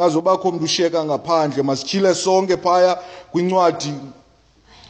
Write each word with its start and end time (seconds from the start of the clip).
ngazobakho 0.00 0.48
umuntu 0.48 0.64
ushiyeka 0.64 1.04
ngaphandle 1.04 1.62
masityhile 1.62 2.14
sonke 2.14 2.56
phaya 2.56 2.98
kwincwadi 3.32 3.94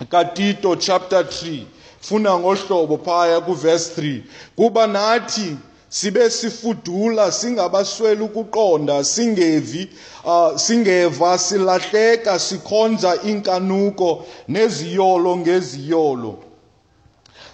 katito 0.08 0.76
chapter 0.76 1.22
3 1.22 1.62
funa 2.00 2.38
ngohlobo 2.38 2.98
phaya 2.98 3.40
kuverse 3.40 4.00
3 4.00 4.21
kuba 4.56 4.87
nathi 4.87 5.56
sibe 5.88 6.30
sifudula 6.30 7.32
singabasweli 7.32 8.22
ukuqonda 8.22 9.04
singevi 9.04 9.88
uh, 10.24 10.56
singeva 10.56 11.38
silahleka 11.38 12.38
sikhonza 12.38 13.23
inkanuko 13.23 14.25
neziyolo 14.49 15.37
ngeziyolo. 15.37 16.38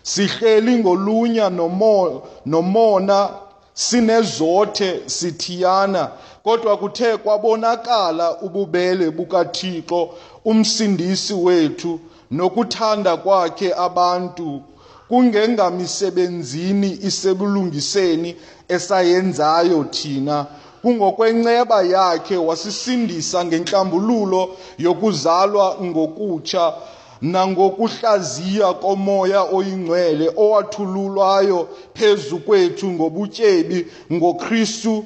Sihleli 0.02 0.78
ngolunya 0.78 1.50
nomo, 1.50 2.22
nomona 2.46 3.30
sinezothe 3.74 5.02
sithiyana 5.06 6.10
kodwa 6.44 6.76
kuthe 6.76 7.16
kwabonakala 7.16 8.40
ububele 8.40 9.10
bukaThixo 9.10 10.10
umsindisi 10.44 11.34
wethu 11.34 12.00
nokuthanda 12.30 13.16
kwakhe 13.16 13.74
abantu. 13.74 14.62
Kungenganisebenzini 15.08 16.98
isebulungiseni 17.02 18.36
esayenzayo 18.68 19.84
thina. 19.84 20.46
Kungokwenceba 20.82 21.82
yakhe 21.82 22.36
wasisindisa 22.36 23.44
ngenhlambululo 23.44 24.56
yokuzalwa 24.78 25.76
ngokutsha. 25.84 26.72
Nangokuhlaziya 27.22 28.72
komoya 28.74 29.42
oyingcwele 29.42 30.32
owathululwayo 30.36 31.68
phezu 31.94 32.38
kwethu 32.38 32.86
ngobutyebi 32.92 33.86
ngoKristu 34.12 35.04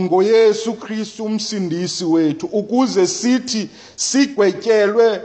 ngoyesu 0.00 0.72
Kristu 0.74 1.24
umsindisi 1.24 2.04
wethu 2.04 2.46
ukuze 2.46 3.06
sithi 3.06 3.68
sigwetyelwe 3.96 5.20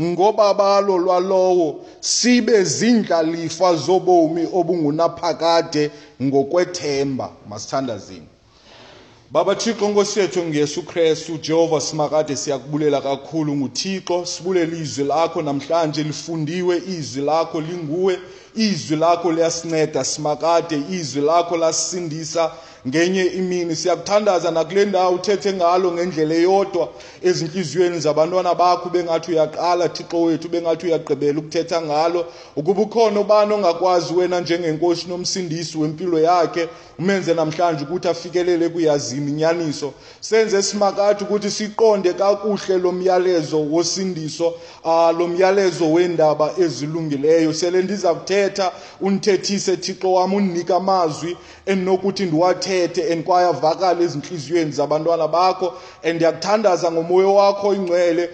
ngobabalo 0.00 0.98
lwalowo 0.98 1.76
sibe 2.00 2.64
zindlalifa 2.64 3.74
zobomi 3.74 4.48
obungunaphakade 4.52 5.90
ngokwethemba. 6.22 7.30
Masithandazini 7.48 8.35
Baba 9.30 9.54
Thixo 9.54 9.88
Nkosi 9.88 10.20
yethu 10.20 10.44
ngeyesu 10.44 10.82
Kristu 10.82 11.38
Jehova 11.38 11.80
simakade 11.80 12.36
siyakubulela 12.36 13.00
kakhulu. 13.00 13.56
nguThixo 13.56 14.26
sibulela 14.26 14.76
izwi 14.76 15.04
lakho. 15.04 15.42
Namhlanje 15.42 16.02
lifundiwe 16.02 16.82
izwi 16.86 17.22
lakho 17.22 17.60
linguwe 17.60 18.18
izwi 18.54 18.96
lakho 18.96 19.32
liyasinceda. 19.32 20.04
Simakade 20.04 20.82
izwi 20.90 21.22
lakho 21.22 21.56
lasisindisa 21.56 22.52
ngenye 22.88 23.24
imini. 23.24 23.76
Siyakuthandaza 23.76 24.50
nakule 24.50 24.84
ndawo 24.84 25.14
uthethe 25.14 25.52
ngalo 25.52 25.92
ngendlela 25.92 26.34
eyodwa 26.34 26.88
ezinhliziyweni 27.22 28.00
zabantwana 28.00 28.54
bakho 28.54 28.88
bengathi 28.90 29.30
uyaqala 29.30 29.88
thixo 29.88 30.22
wethu 30.22 30.48
bengathi 30.48 30.86
uyagqibela 30.86 31.38
ukuthetha 31.38 31.82
ngalo. 31.82 32.26
Ukuba 32.56 32.82
ukhona 32.82 33.20
ubani 33.20 33.52
ongakwazi 33.52 34.14
wena 34.14 34.40
njengenkosi 34.40 35.08
nomsindisi 35.08 35.78
wempilo 35.78 36.18
yakhe 36.18 36.68
umenze 36.98 37.34
namhlanje 37.34 37.84
ukuthi 37.84 38.08
afikelele 38.08 38.68
kuyazini 38.68 39.30
inyaniso 39.30 39.92
senze 40.20 40.62
simakade 40.62 41.24
ukuthi 41.24 41.50
siqonde 41.50 42.12
kakuhle 42.12 42.78
lo 42.78 42.92
myalezo 42.92 43.60
wosindiso 43.60 44.54
uh, 44.84 45.18
lo 45.18 45.28
myalezo 45.28 45.92
wendaba 45.92 46.50
ezilungileyo. 46.58 47.54
Sele 47.54 47.82
ndiza 47.82 48.14
kuthetha 48.14 48.72
undithethise 49.00 49.76
thixo 49.76 50.12
wami 50.12 50.36
undinika 50.36 50.76
amazwi 50.76 51.36
endinokuthi 51.66 52.26
ndiwathethe 52.76 53.12
and 53.12 53.24
kwayavakala 53.24 54.00
ezinhliziyweni 54.02 54.72
zabantwana 54.72 55.28
bakho 55.28 55.74
and 56.04 56.16
ndiyakuthandaza 56.16 56.92
ngomoya 56.92 57.28
wakho 57.28 57.74
ingcwele 57.74 58.30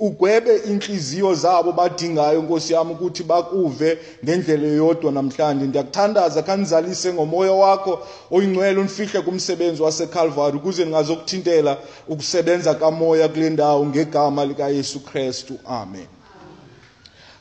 ugwebe 0.00 0.56
inhliziyo 0.56 1.34
zabo 1.34 1.72
badingayo 1.72 2.42
nkosi 2.42 2.72
yami 2.72 2.92
ukuthi 2.92 3.22
bakuve 3.22 3.98
ngendlela 4.24 4.66
eyodwa 4.66 5.12
namhlanje. 5.12 5.64
Ndiyakuthandaza 5.66 6.42
khanizalise 6.42 7.12
ngomoya 7.12 7.52
wakho 7.52 7.98
oyingcwele 8.30 8.80
unifihle 8.80 9.20
kumsebenzi 9.20 9.82
waseCalvary 9.82 10.56
ukuze 10.56 10.84
ningazokuthintela 10.84 11.76
ukusebenza 12.08 12.74
kamoya 12.74 13.28
kule 13.28 13.50
ndawo 13.50 13.86
ngegama 13.86 14.44
likaYesu 14.44 15.00
Kristu. 15.00 15.54
Amen. 15.68 16.15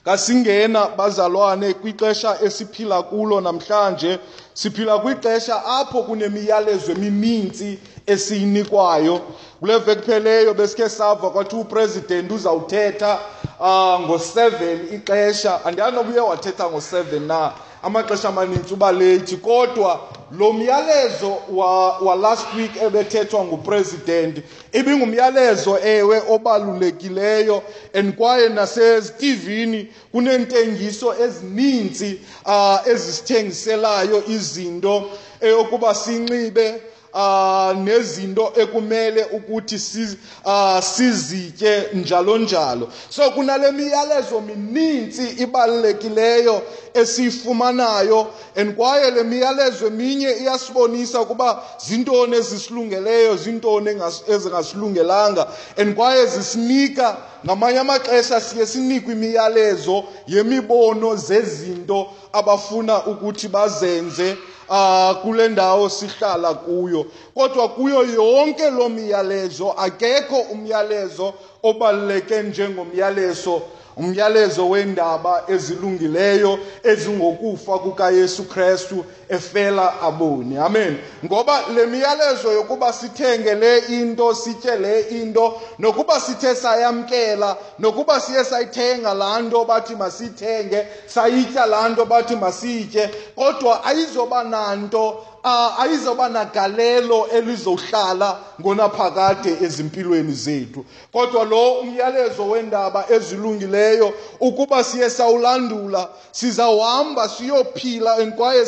Kasingena 0.05 0.87
bazalwane 0.97 1.73
kwixesha 1.73 2.37
esiphila 2.41 3.03
kulo 3.03 3.41
namhlanje. 3.41 4.19
Siphila 4.53 4.97
kwixesha 4.99 5.65
apho 5.65 6.03
kunemiyalezo 6.03 6.91
emininzi 6.91 7.79
esiyinikwayo. 8.07 9.21
Kule 9.59 9.77
veki 9.77 10.01
pheleyo 10.01 10.53
besikhe 10.53 10.89
sava 10.89 11.29
kwathi 11.29 11.55
upresident 11.55 12.31
uzawuthetha 12.31 13.19
uh, 13.59 13.65
ngo-7 14.01 14.49
ixesha. 14.95 15.65
Andiyazi 15.65 15.95
noba 15.95 16.09
uye 16.09 16.19
wathetha 16.19 16.63
ngo-7 16.69 17.19
na? 17.27 17.51
Amaxesha 17.85 18.29
amanintsi 18.29 18.73
uba 18.73 18.91
leyithi 18.91 19.37
kodwa 19.37 19.99
lo 20.31 20.53
myalezo 20.53 21.37
wa, 21.49 21.99
wa 21.99 22.37
week 22.57 22.71
ebethethwa 22.81 23.45
ngupresident 23.45 24.41
ibingumyalezo 24.73 25.79
ewe 25.83 26.21
obalulekileyo. 26.29 27.63
And 27.93 28.15
kwaye 28.15 28.49
nasezitivini 28.49 29.87
kuneentengiso 30.11 31.15
ezininzi 31.23 32.19
uh, 32.45 32.87
ezisithengiselayo 32.87 34.23
izinto 34.27 35.09
eyokuba 35.41 35.95
sinxibe 35.95 36.81
uh, 37.15 37.77
nezinto 37.77 38.53
ekumele 38.55 39.23
ukuthi 39.25 39.79
siz, 39.79 40.15
uh, 40.45 40.79
sizitye 40.79 41.89
njalo 41.93 42.37
njalo. 42.37 42.89
So 43.09 43.31
kunale 43.31 43.71
miyalezo 43.71 44.41
mininzi 44.41 45.29
ibalulekileyo 45.29 46.61
esiyifumanayo 46.93 48.27
and 48.55 48.75
kwaye 48.75 49.11
le 49.11 49.23
miyalezo 49.23 49.87
eminye 49.87 50.31
iyasibonisa 50.31 51.21
ukuba 51.21 51.63
zintoni 51.87 52.35
ezisilungeleyo 52.35 53.37
zintoni 53.37 53.89
ezingasilungelanga. 54.27 55.47
And 55.77 55.95
kwaye 55.95 56.25
zisinika 56.25 57.17
ngamanye 57.45 57.79
amaxesha 57.79 58.41
siye 58.41 58.65
sinikwe 58.65 59.13
imiyalezo 59.13 60.03
yemibono 60.27 61.15
zezinto 61.15 62.07
abafuna 62.35 63.05
ukuthi 63.05 63.47
bazenze 63.47 64.37
uh, 64.69 65.11
kule 65.21 65.47
ndawo 65.49 65.89
sihlala 65.89 66.53
kuyo. 66.53 67.05
Kodwa 67.35 67.69
kuyo 67.69 68.03
yonke 68.03 68.69
loo 68.69 68.89
miyalezo 68.89 69.71
akekho 69.71 70.37
umyalezo 70.37 71.33
obaluleke 71.63 72.41
njengomyalezo 72.43 73.61
umyalezo 73.97 74.69
wendaba 74.69 75.43
ezilungileyo 75.47 76.59
ezingokufa 76.83 77.79
kukaYesu 77.79 78.43
Kristu 78.43 79.05
efela 79.29 80.01
aboni. 80.01 80.57
Amen. 80.57 80.97
Ngoba 81.23 81.61
le 81.75 81.85
miyalezo 81.85 82.51
yokuba 82.53 82.93
sithenge 82.93 83.55
le 83.55 83.77
into 84.01 84.33
sitye 84.33 84.75
le 84.75 85.01
into 85.21 85.53
nokuba 85.79 86.19
sithe 86.19 86.55
sayamkela 86.55 87.57
nokuba 87.79 88.19
siye 88.19 88.43
sayithenga 88.43 89.13
laa 89.13 89.39
nto 89.39 89.65
bathi 89.65 89.95
masiyithenge 89.95 90.87
sayitya 91.07 91.65
laa 91.65 91.89
nto 91.89 92.05
bathi 92.05 92.35
masiyitye 92.35 93.09
kodwa 93.35 93.83
ayizoba 93.85 94.43
nanto 94.43 95.25
uh, 95.45 95.79
ayizoba 95.81 96.29
nagalelo 96.29 97.27
elizohlala 97.27 98.39
ngonaphakade 98.61 99.57
ezimpilweni 99.61 100.33
zethu. 100.33 100.85
Kodwa 101.13 101.43
lo 101.43 101.73
umyalezo 101.73 102.49
wendaba 102.49 103.05
ezilungileyo 103.09 104.13
ukuba 104.39 104.83
siye 104.83 105.09
sawulandula 105.09 106.09
sizawuhamba 106.31 107.29
siyophila 107.29 108.15
kwaye 108.37 108.65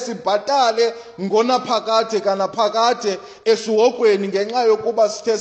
sibhatale 0.47 0.93
ngonaphakade 1.21 2.19
kanaphakade 2.19 3.17
esihogweni 3.45 4.27
ngenxa 4.27 4.63
yokuba 4.63 5.09
sithe 5.09 5.37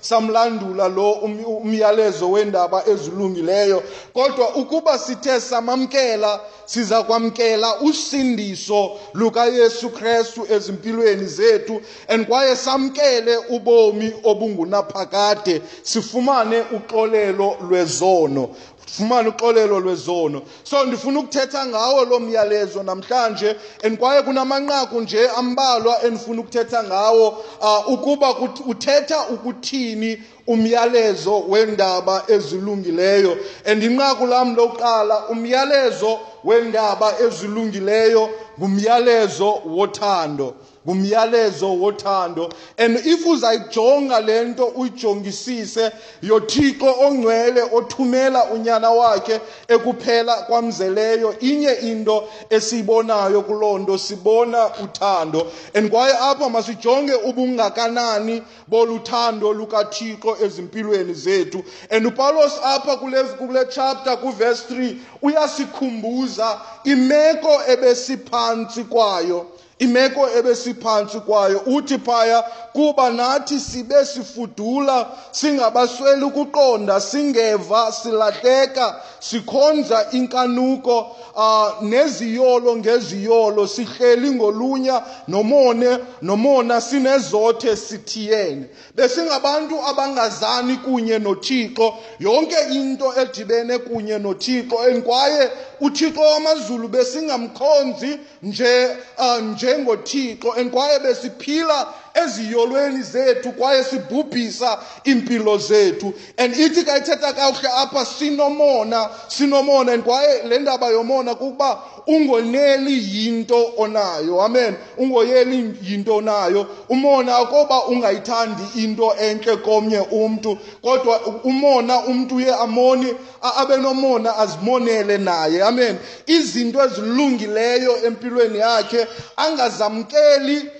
samlandula 0.00 0.88
lo 0.88 1.12
umyalezo 1.12 2.30
wendaba 2.30 2.82
ezilungileyo. 2.86 3.82
Kodwa 4.14 4.54
ukuba 4.54 4.98
sithe 4.98 5.40
samamkela 5.40 6.40
siza 6.66 7.02
kwamkela 7.02 7.80
usindiso 7.80 8.90
lukaYesu 9.14 9.90
Kristu 9.90 10.46
ezimpilweni 10.50 11.26
zethu. 11.26 11.80
And 12.08 12.26
kwaye 12.26 12.56
samkele 12.56 13.36
ubomi 13.36 14.12
obungunaphakade 14.24 15.62
sifumane 15.82 16.64
uxolelo 16.76 17.56
lwezono. 17.68 18.48
Fumane 18.96 19.28
uxolelo 19.28 19.80
lwezono. 19.80 20.42
So 20.64 20.84
ndifuna 20.84 21.20
ukuthetha 21.20 21.66
ngawo 21.66 22.04
lo 22.04 22.20
myalezo 22.20 22.82
namhlanje 22.82 23.56
and 23.84 23.98
kwaye 23.98 24.22
kunamanqaku 24.22 25.00
nje 25.00 25.28
ambalwa 25.28 26.02
endifuna 26.02 26.40
ukuthetha 26.40 26.84
ngawo 26.84 27.28
uh, 27.60 27.92
ukuba 27.92 28.34
uthetha 28.66 29.26
ukuthini 29.28 30.22
umyalezo 30.46 31.40
wendaba 31.48 32.24
ezilungileyo. 32.28 33.36
And 33.66 33.82
inqaku 33.82 34.26
lam 34.26 34.56
lokuqala 34.56 35.28
umyalezo 35.28 36.20
wendaba 36.44 37.14
ezilungileyo 37.20 38.30
ngumyalezo 38.58 39.62
wothando. 39.66 40.54
Ngumyalezo 40.88 41.68
wothando. 41.78 42.52
And 42.78 42.96
if 42.96 43.26
uzayijonga 43.26 44.20
le 44.20 44.44
nto 44.44 44.66
uyijongisise 44.66 45.92
yothixo 46.22 46.94
ongcwele 47.00 47.62
othumela 47.62 48.44
unyana 48.44 48.90
wakhe 48.90 49.40
ekuphela 49.68 50.36
kwamzeleyo. 50.36 51.38
Inye 51.40 51.72
into 51.72 52.28
esiyibonayo 52.50 53.42
kuloo 53.42 53.78
nto 53.78 53.98
sibona 53.98 54.66
uthando. 54.84 55.46
And 55.74 55.90
kwaye 55.90 56.14
apha 56.20 56.48
masijonge 56.48 57.14
ubungakanani 57.14 58.42
boluthando 58.66 59.52
lukathixo 59.52 60.36
ezimpilweni 60.44 61.14
zethu. 61.14 61.64
And 61.90 62.06
upawulos 62.06 62.60
apha 62.64 62.96
kule, 62.96 63.22
kule 63.24 63.64
chapter 63.64 64.16
kuverse 64.16 64.74
3 64.74 64.94
uyasikhumbuza 65.22 66.60
imeko 66.84 67.60
ebesiphantsi 67.68 68.84
kwayo. 68.84 69.46
Imeko 69.78 70.28
ebesiphansi 70.38 71.20
kwayo 71.20 71.62
uthi 71.66 71.98
phaya 71.98 72.44
kuba 72.72 73.10
nathi 73.10 73.60
sibe 73.60 74.04
sifudula 74.04 75.06
singabasweli 75.30 76.24
ukuqonda 76.24 77.00
singeva 77.00 77.92
silahleka 77.92 79.00
sikhonza 79.20 80.06
inkanuko 80.12 81.16
uh, 81.36 81.82
neziyolo 81.82 82.76
ngeziyolo 82.76 83.66
sihleli 83.66 84.30
ngolunya 84.30 85.02
nomone 85.28 85.98
nomona 86.22 86.80
sinezothe 86.80 87.76
sithiyene. 87.76 88.66
Besingabantu 88.94 89.82
abangazani 89.86 90.76
kunye 90.76 91.18
nothixo 91.18 91.94
yonke 92.18 92.56
into 92.70 93.12
edibene 93.22 93.78
kunye 93.78 94.18
nothixo 94.18 94.76
kwaye 95.04 95.50
uthixo 95.80 96.20
wamazulu 96.20 96.88
besingamkhonzi 96.88 98.18
nje 98.42 98.88
uh, 99.18 99.42
njengothixo 99.68 100.52
kwaye 100.70 100.98
besiphila 100.98 101.94
eziyolweni 102.14 103.02
zethu 103.02 103.52
kwaye 103.52 103.84
sibhubhisa 103.84 104.78
impilo 105.04 105.58
zethu. 105.58 106.14
And 106.36 106.54
ithi 106.54 106.84
ka 106.84 106.96
ithetha 106.96 107.32
kakuhle 107.32 107.68
apha 107.68 108.06
sinomona 108.06 109.10
sinomona. 109.28 109.92
And 109.92 110.04
kwaye 110.04 110.42
le 110.48 110.58
ndaba 110.58 110.88
yomona 110.88 111.34
kukuba 111.34 111.78
ungoneli 112.06 113.04
yinto 113.14 113.72
onayo. 113.76 114.42
Amen. 114.42 114.76
Ungoyeli 114.96 115.74
yinto 115.82 116.16
onayo. 116.16 116.66
Umona 116.88 117.38
akoba 117.38 117.84
ungayithandi 117.84 118.62
into 118.82 119.14
entle 119.14 119.56
komnye 119.56 120.00
umntu 120.00 120.58
kodwa 120.82 121.20
umona 121.44 121.98
umntu 121.98 122.36
uye 122.36 122.54
amoni 122.54 123.14
abe 123.56 123.76
nomona 123.76 124.36
azimonele 124.36 125.18
naye. 125.18 125.62
Amen. 125.62 125.98
Izinto 126.26 126.84
ezilungileyo 126.84 128.06
empilweni 128.06 128.58
yakhe 128.58 129.06
angazamkeli 129.36 130.70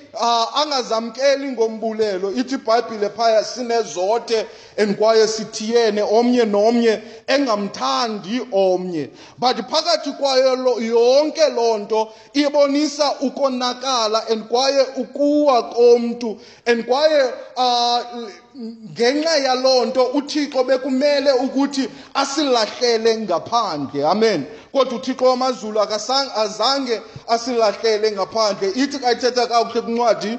angazamkeli 0.55 1.53
ngombulelo. 1.53 2.31
Ithi 2.33 2.55
ibhayibhile 2.55 3.11
phaya 3.11 3.45
sinezothe 3.45 4.47
and 4.77 4.97
kwaye 4.97 5.27
sithiyene 5.27 6.03
omnye 6.03 6.45
nomnye 6.45 7.03
engamthandi 7.27 8.41
omnye. 8.53 9.11
But 9.39 9.57
phakathi 9.57 10.13
kwayo 10.13 10.81
yonke 10.81 11.49
loo 11.55 11.79
nto 11.79 12.13
ibonisa 12.33 13.21
ukonakala 13.21 14.29
and 14.31 14.45
kwaye 14.49 14.87
ukuwa 14.97 15.63
komntu. 15.63 16.39
And 16.67 16.87
kwaye 16.87 17.23
uh, 17.57 18.01
ngenxa 18.93 19.37
yaloo 19.37 19.85
nto 19.87 20.05
uthixo 20.05 20.65
bekumele 20.65 21.33
ukuthi 21.33 21.89
asilahlele 22.15 23.17
ngaphandle. 23.17 24.05
Amen. 24.07 24.47
Kodwa 24.79 24.99
uthixo 24.99 25.25
wamazulu 25.25 25.81
azange 26.35 27.03
asilahlele 27.29 28.13
ngaphandle. 28.13 28.69
Ithi 28.75 28.99
ka 28.99 29.13
ithetha 29.13 29.47
kakuhle 29.47 29.81
kwincwadi 29.81 30.39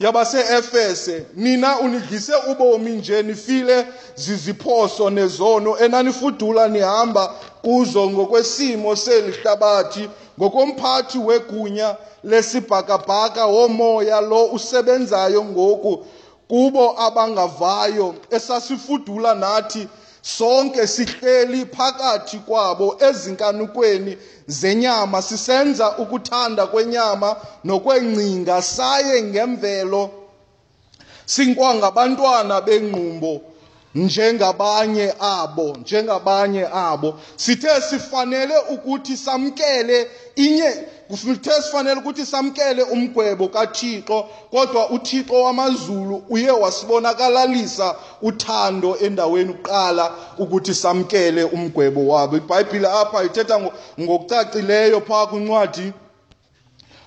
yabase-efese 0.00 1.26
nina 1.34 1.78
unidlise 1.80 2.32
ubomi 2.50 2.90
nje 2.90 3.22
nifile 3.22 3.86
ziziphoso 4.14 5.10
nezono 5.10 5.78
enanifudula 5.78 6.68
nihamba 6.68 7.34
kuzo 7.62 8.10
ngokwesimo 8.10 8.96
seli 8.96 9.32
hlabathi 9.32 10.10
ngokomphathi 10.40 11.18
wegunya 11.18 11.96
lesibhakabhaka 12.24 13.46
womoya 13.46 14.20
lo 14.20 14.44
usebenzayo 14.44 15.44
ngoku 15.44 16.06
kubo 16.48 17.00
abangavayo 17.00 18.14
esasifudula 18.30 19.34
nathi 19.34 19.88
sonke 20.22 20.86
sihleli 20.86 21.66
phakathi 21.66 22.38
kwabo 22.38 22.96
ezinkanukweni 23.08 24.16
zenyama. 24.46 25.22
Sisenza 25.22 25.98
ukuthanda 25.98 26.66
kwenyama 26.66 27.36
nokwengcinga. 27.64 28.62
Saye 28.62 29.22
ngemvelo. 29.22 30.10
Sinkwangabantwana 31.26 32.60
bengqumbo 32.60 33.40
njengabanye 33.94 35.14
abo 35.20 35.76
njengabanye 35.80 36.66
abo. 36.72 37.14
Sithe 37.36 37.80
sifanele 37.80 38.54
ukuthi 38.70 39.16
samkele 39.16 40.10
inye 40.36 40.86
kuthe 41.16 41.62
sifanele 41.62 42.00
ukuthi 42.00 42.26
samkele 42.26 42.82
umgwebo 42.82 43.48
kathixo 43.48 44.28
kodwa 44.50 44.90
uthixo 44.90 45.42
wamazulu 45.42 46.22
uye 46.28 46.50
wasibonakalisa 46.50 47.94
uthando 48.22 48.96
endaweni 48.96 49.52
kuqala 49.54 50.12
ukuthi 50.38 50.74
samkele 50.74 51.44
umgwebo 51.44 52.06
wabo. 52.08 52.36
Ibhayibhile 52.36 52.88
apha 52.88 53.24
ithetha 53.24 53.60
ngokucacileyo 54.00 55.00
phaa 55.00 55.26
kwincwadi 55.26 55.92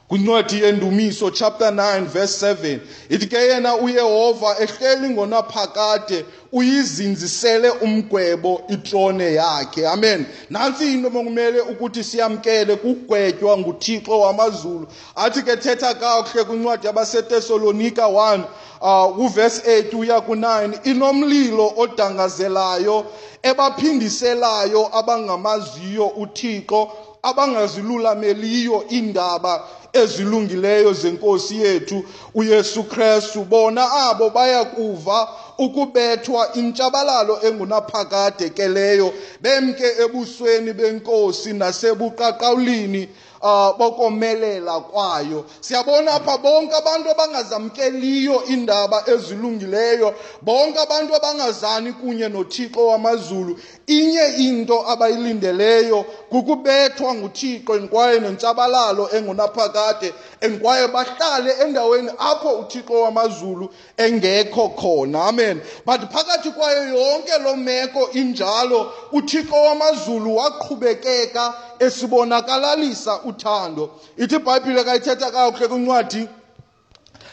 kwincwadi 0.07 0.61
yendumiso 0.63 1.31
chapter 1.31 1.71
9 1.71 2.05
verse 2.05 2.53
7 2.53 2.79
ithi 3.09 3.27
ke 3.27 3.37
yena 3.37 3.75
uyehova 3.75 4.55
ehleli 4.59 5.09
ngonaphakade 5.09 6.25
uyizinzisele 6.51 7.69
umgwebo 7.69 8.61
itrone 8.69 9.33
yakhe. 9.33 9.87
Amen. 9.87 10.25
Nantsi 10.49 10.93
into 10.93 11.09
bekumele 11.09 11.61
ukuthi 11.61 12.03
siyamkele 12.03 12.75
kugwetywa 12.75 13.57
nguthixo 13.57 14.19
wamazulu. 14.19 14.87
Athi 15.15 15.41
ke 15.41 15.57
thetha 15.57 15.93
kakuhle 15.93 16.43
kwincwadi 16.43 16.87
yabasetesalonika 16.87 18.05
1 18.05 18.43
uh, 18.81 19.15
kuvesi 19.15 19.61
8 19.61 19.99
uya 19.99 20.21
ku-9 20.21 20.79
inomlilo 20.83 21.73
odangazelayo 21.77 23.05
ebaphindiselayo 23.43 24.97
abangamaziyo 24.97 26.07
uthixo 26.07 26.91
abangazilulameliyo 27.23 28.85
iindaba 28.91 29.67
ezilungileyo 29.95 30.93
zenkosi 30.93 31.61
yethu 31.61 32.03
uyesu 32.33 32.83
krestu 32.83 33.43
bona 33.43 33.91
abo 33.91 34.29
bayakuva 34.29 35.27
ukubethwa 35.57 36.53
intshabalalo 36.53 37.39
engunaphakade 37.43 38.49
ke 38.49 38.67
leyo. 38.67 39.13
Bemke 39.41 39.87
ebusweni 40.03 40.73
benkosi 40.73 41.53
nasebuqaqawulini 41.53 43.09
uh, 43.41 43.77
bokomelela 43.77 44.79
kwayo. 44.79 45.45
Siyabona 45.61 46.13
apha 46.13 46.37
bonke 46.37 46.75
abantu 46.75 47.09
abangazamkeliyo 47.11 48.43
iindaba 48.49 49.03
ezilungileyo. 49.07 50.13
Bonke 50.41 50.79
abantu 50.79 51.15
abangazani 51.15 51.93
kunye 51.93 52.29
nothixo 52.29 52.87
wamazulu. 52.87 53.59
Inye 53.87 54.25
into 54.37 54.89
abayilindeleyo 54.89 56.05
kukubethwa 56.35 57.15
nguthixo 57.15 57.87
kwaye 57.87 58.19
nentshabalalo 58.19 59.09
engunaphakade 59.15 60.13
kwaye 60.61 60.87
bahlale 60.87 61.51
endaweni 61.63 62.11
apho 62.17 62.49
uthixo 62.49 63.01
wamazulu 63.01 63.69
engekho 63.97 64.69
khona. 64.69 65.25
Amen. 65.25 65.61
But 65.85 66.01
phakathi 66.11 66.51
kwayo 66.51 66.83
yonke 66.87 67.37
loo 67.43 67.55
meko 67.55 68.11
injalo 68.11 68.91
uthixo 69.11 69.55
wamazulu 69.55 70.35
waqhubekeka 70.35 71.53
esibonakalalisa 71.79 73.21
uthando. 73.23 73.89
Ithi 74.17 74.35
ibhayibhile 74.35 74.83
kayithetha 74.83 75.31
kakuhle 75.31 75.67
kwincwadi 75.67 76.27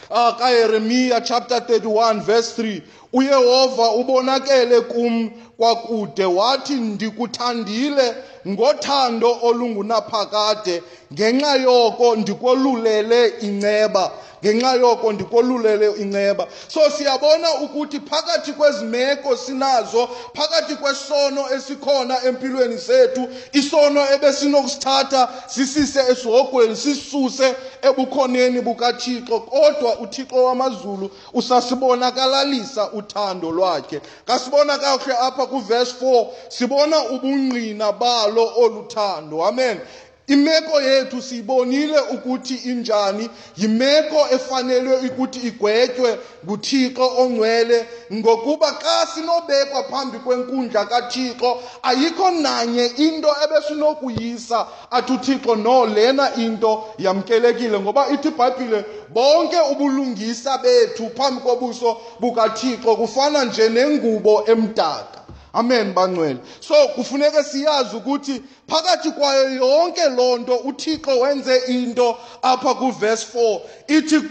uh, 0.09 0.37
kaYeremiya 0.37 1.21
chapter 1.21 1.59
31 1.59 2.21
verse 2.21 2.61
3 2.61 2.81
uyehova 3.13 3.91
ubonakele 3.91 4.81
kum 4.81 5.31
kwakude 5.57 6.25
wathi 6.25 6.73
ndikuthandile 6.73 8.15
ngothando 8.47 9.37
olungunaphakade 9.47 10.83
ngenxa 11.13 11.55
yoko 11.55 12.15
ndikolulele 12.15 13.27
inceba 13.41 14.11
ngenxa 14.43 14.73
yoko 14.73 15.11
ndikolulele 15.11 15.91
inceba. 15.91 16.47
So 16.67 16.89
siyabona 16.89 17.53
ukuthi 17.53 17.99
phakathi 17.99 18.53
kwezimeko 18.53 19.37
sinazo 19.37 20.09
phakathi 20.33 20.75
kwesono 20.75 21.45
esikhona 21.55 22.23
empilweni 22.23 22.77
zethu 22.77 23.27
isono 23.53 24.13
ebesinokusithatha 24.13 25.29
sisise 25.47 25.99
esihogweni 26.11 26.75
sisuse 26.75 27.55
ebukhoneni 27.81 28.61
bukathixo 28.61 29.39
kodwa 29.39 29.99
uthixo 29.99 30.43
wamazulu 30.43 31.11
usasibonakalalisa 31.33 32.91
uthando 32.91 33.51
lwakhe. 33.51 34.01
Kasibona 34.25 34.77
kakuhle 34.77 35.17
apha 35.17 35.45
kuvesi 35.45 35.95
4 36.01 36.27
sibona 36.49 37.03
ubungqina 37.09 37.91
balo 37.91 38.32
oluthando. 38.41 39.43
Amen. 39.45 39.79
Imeko 40.27 40.81
yethu 40.81 41.21
siyibonile 41.21 41.99
ukuthi 41.99 42.55
injani. 42.55 43.29
Yimeko 43.57 44.27
efanelwe 44.31 44.95
ukuthi 44.95 45.39
igwetywe 45.47 46.19
nguthixo 46.45 47.11
ongcwele. 47.17 47.87
Ngokuba 48.13 48.71
xa 48.71 49.07
sinobekwa 49.13 49.83
phambi 49.83 50.17
kwenkundla 50.19 50.85
kathixo 50.85 51.63
ayikho 51.83 52.31
nanye 52.31 52.85
into 52.85 53.35
ebesinokuyisa 53.43 54.67
athi 54.91 55.13
uthixo 55.13 55.55
no 55.55 55.85
lena 55.85 56.35
into 56.35 56.83
yamkelekile. 56.97 57.79
Ngoba 57.79 58.09
ithi 58.09 58.27
ibhayibhile 58.27 58.85
bonke 59.13 59.59
ubulungisa 59.71 60.57
bethu 60.57 61.09
phambi 61.17 61.41
kobuso 61.41 61.97
bukathixo 62.19 62.95
kufana 62.95 63.45
nje 63.45 63.69
nengubo 63.69 64.43
emdaka. 64.47 65.22
Amen 65.53 65.93
bangcwele. 65.93 66.39
So 66.59 66.87
kufuneka 66.87 67.43
siyazi 67.43 67.95
ukuthi 67.95 68.41
phakathi 68.67 69.11
kwayo 69.11 69.49
yonke 69.49 70.09
loo 70.09 70.37
nto 70.37 70.55
uthixo 70.57 71.19
wenze 71.19 71.57
into 71.67 72.17
apha 72.41 72.73
kuverse 72.75 73.27
4 73.37 73.59
ithi 73.87 74.21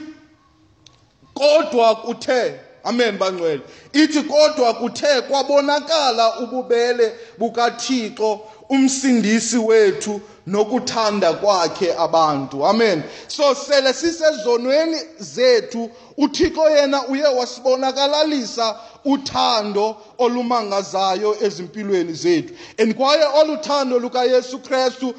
kodwa 1.34 1.96
kuthe 1.96 2.60
amen 2.84 3.18
bangcwele. 3.18 3.62
Ithi 3.92 4.22
kodwa 4.22 4.74
kuthe 4.74 5.22
kwabonakala 5.22 6.38
ububele 6.40 7.12
bukathixo 7.38 8.40
umsindisi 8.72 9.58
wethu 9.58 10.20
nokuthanda 10.46 11.32
kwakhe 11.32 11.94
abantu. 11.98 12.66
Amen. 12.66 13.02
So 13.28 13.54
sele 13.54 13.92
sisezonweni 13.92 14.96
zethu 15.18 15.90
uthixo 16.16 16.70
yena 16.70 17.06
uye 17.06 17.24
wasibonakalalisa 17.24 18.76
uthando 19.04 19.96
olumangazayo 20.18 21.36
ezimpilweni 21.44 22.12
zethu. 22.12 22.54
And 22.78 22.94
kwaye 22.94 23.24
oluthando 23.24 23.98
lukayesu 23.98 24.58
krestu 24.58 25.14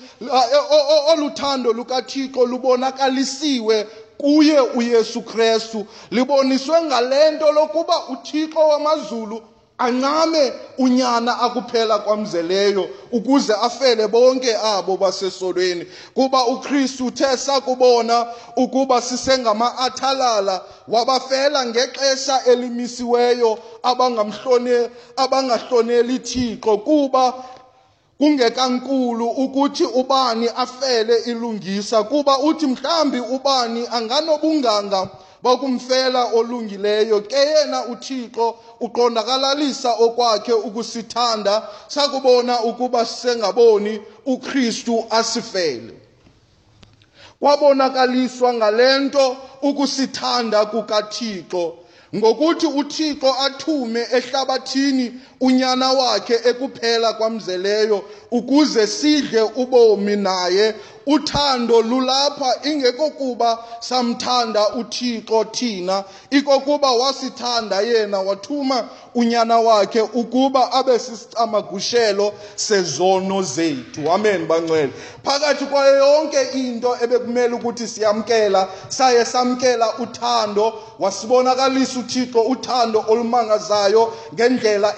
oluthando 1.11 1.73
lukathixo 1.73 2.45
lubonakalisiwe 2.45 3.87
kuye 4.17 4.59
uyesu 4.59 5.21
krestu 5.21 5.85
liboniswe 6.11 6.81
ngale 6.81 7.31
nto 7.31 7.51
lokuba 7.51 8.07
uthixo 8.07 8.59
wamazulu 8.59 9.41
ancame 9.77 10.53
unyana 10.77 11.39
akuphela 11.39 11.99
kwamzeleyo 11.99 12.89
ukuze 13.11 13.53
afele 13.53 14.07
bonke 14.07 14.55
abo 14.55 14.97
basesodweni 14.97 15.85
kuba 16.13 16.45
ukristu 16.47 17.05
uthe 17.05 17.37
sakubona 17.37 18.27
ukuba 18.57 19.01
sisengama-athalala 19.01 20.61
wabafela 20.87 21.65
ngexesha 21.65 22.45
elimisiweyo 22.45 23.59
abangahloneli 25.15 26.19
thixo 26.19 26.77
kuba 26.77 27.33
kungekankulu 28.17 29.27
ukuthi 29.27 29.83
ubani 29.83 30.49
afele 30.55 31.17
ilungisa 31.17 32.03
kuba 32.03 32.39
uthi 32.39 32.67
mhlambi 32.67 33.19
ubani 33.19 33.87
anganobunganga 33.91 35.09
bokumfela 35.43 36.23
olungileyo 36.33 37.21
ke 37.21 37.35
yena 37.51 37.85
uthixo 37.85 38.55
uqondakalalisa 38.79 39.91
okwakhe 40.05 40.53
ukusithanda. 40.53 41.67
Sakubona 41.87 42.63
ukuba 42.63 43.05
sisengaboni 43.05 44.01
ukristu 44.25 45.05
asifele. 45.09 45.93
Kwabonakaliswa 47.39 48.53
ngale 48.53 48.99
nto 48.99 49.37
ukusithanda 49.61 50.65
kukathixo 50.65 51.63
ngokuthi 52.15 52.65
uthixo 52.67 53.33
athume 53.45 54.01
ehlabathini 54.11 55.13
unyana 55.41 55.91
wakhe 55.91 56.35
ekuphela 56.49 57.13
kwamzeleyo 57.13 58.05
ukuze 58.31 58.87
sidle 58.87 59.41
ubomi 59.41 60.15
naye 60.15 60.75
uthando 61.05 61.81
lulapha 61.81 62.55
ingekokuba 62.63 63.57
samthanda 63.79 64.69
uthixo 64.69 65.43
thina. 65.51 66.03
Ikokuba 66.29 66.91
wasithanda 66.91 67.81
yena 67.81 68.19
wathuma 68.19 68.89
unyana 69.15 69.59
wakhe 69.59 70.01
ukuba 70.01 70.71
abe 70.71 70.99
sisicamagushelo 70.99 72.33
sezono 72.55 73.41
zethu. 73.41 74.11
Amen 74.11 74.47
bangcwele. 74.47 74.93
Phakathi 75.23 75.65
kwayo 75.65 75.97
yonke 75.97 76.41
into 76.53 76.95
ebekumele 77.01 77.53
ukuthi 77.55 77.87
siyamkela 77.87 78.67
saye 78.89 79.25
samkela 79.25 79.97
uthando. 79.99 80.73
Wasibonakalisa 80.99 81.99
uthixo 81.99 82.41
uthando 82.41 83.05
olumangazayo 83.07 84.13
ngendlela 84.33 84.93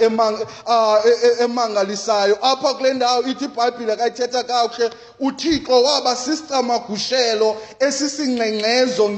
emangalisayo. 1.40 2.38
Apha 2.42 2.74
kule 2.74 2.94
ndawo 2.94 3.24
ithi 3.24 3.46
ibhayibhile 3.46 3.96
kayithetha 3.96 4.44
kakuhle 4.44 4.90
uthixo 5.20 5.84
waba 5.96 6.16
sisicamagushelo 6.16 7.58
esisingcengcezo 7.80 9.10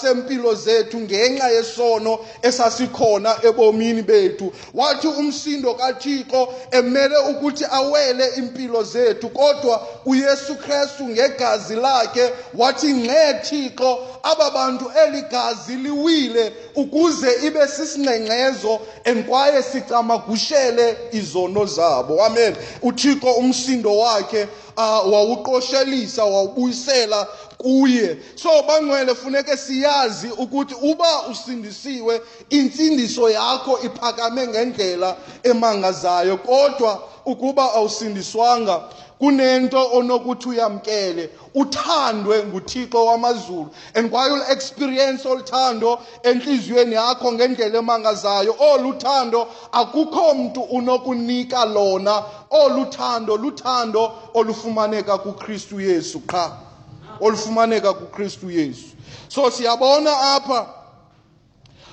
sempilo 0.00 0.54
zethu 0.54 1.00
ngenxa 1.00 1.48
yesono 1.50 2.18
esasikhona 2.42 3.36
ebomini 3.42 4.02
bethu. 4.02 4.52
Wathi 4.74 5.06
umsindo 5.08 5.74
kathixo 5.74 6.48
emele 6.70 7.16
ukuthi 7.30 7.64
awele 7.70 8.28
impilo 8.36 8.82
zethu 8.82 9.28
kodwa 9.28 9.86
uyesu 10.06 10.54
krestu 10.54 11.08
ngegazi 11.08 11.74
lakhe 11.74 12.30
wathi 12.54 12.94
ngxe 12.94 13.34
thixo 13.42 13.98
aba 14.22 14.50
bantu 14.50 14.90
eli 15.04 15.22
gazi 15.22 15.76
liwile 15.76 16.52
ukuze 16.74 17.46
ibe 17.46 17.68
sisingcengcezo 17.68 18.80
and 19.04 19.26
kwaye 19.26 19.62
sicamagushele 19.62 20.96
izono 21.12 21.66
zabo. 21.66 22.24
Amen. 22.24 22.56
Uthixo 22.82 23.32
umsindo 23.32 23.98
wakhe 23.98 24.48
uh, 24.76 25.12
wawuqoshelisa 25.12 26.24
wawubuyisela 26.24 27.26
kuye. 27.58 28.16
So 28.34 28.62
bangcwele 28.62 29.14
funeke 29.14 29.56
siyazi 29.56 30.28
ukuthi 30.38 30.74
uba 30.74 31.26
usindisiwe 31.30 32.20
intsindiso 32.50 33.30
yakho 33.30 33.78
iphakame 33.84 34.46
ngendlela 34.46 35.16
emangazayo 35.42 36.36
kodwa 36.36 37.02
ukuba 37.24 37.72
awusindiswanga 37.74 38.82
kunento 39.22 39.90
onokuthi 39.92 40.48
uyamkele 40.48 41.30
uthandwe 41.54 42.44
nguthixo 42.46 43.04
wamazulu. 43.06 43.70
And 43.94 44.10
kwaye 44.10 44.32
ulu-experience 44.32 45.28
oluthando 45.28 45.98
entliziyweni 46.22 46.94
yakho 46.94 47.32
ngendlela 47.32 47.78
emangazayo 47.78 48.54
oluthando 48.58 49.48
akukho 49.72 50.34
mntu 50.34 50.60
unokunika 50.60 51.64
lona. 51.64 52.22
Oluthando 52.50 53.36
luthando 53.36 54.12
olufumaneka 54.34 55.18
kukristu 55.18 55.80
yesu 55.80 56.20
qha. 56.20 56.56
Olufumaneka 57.20 57.92
kukristu 57.92 58.50
yesu. 58.50 58.86
So 59.28 59.50
siyabona 59.50 60.20
apha 60.20 60.66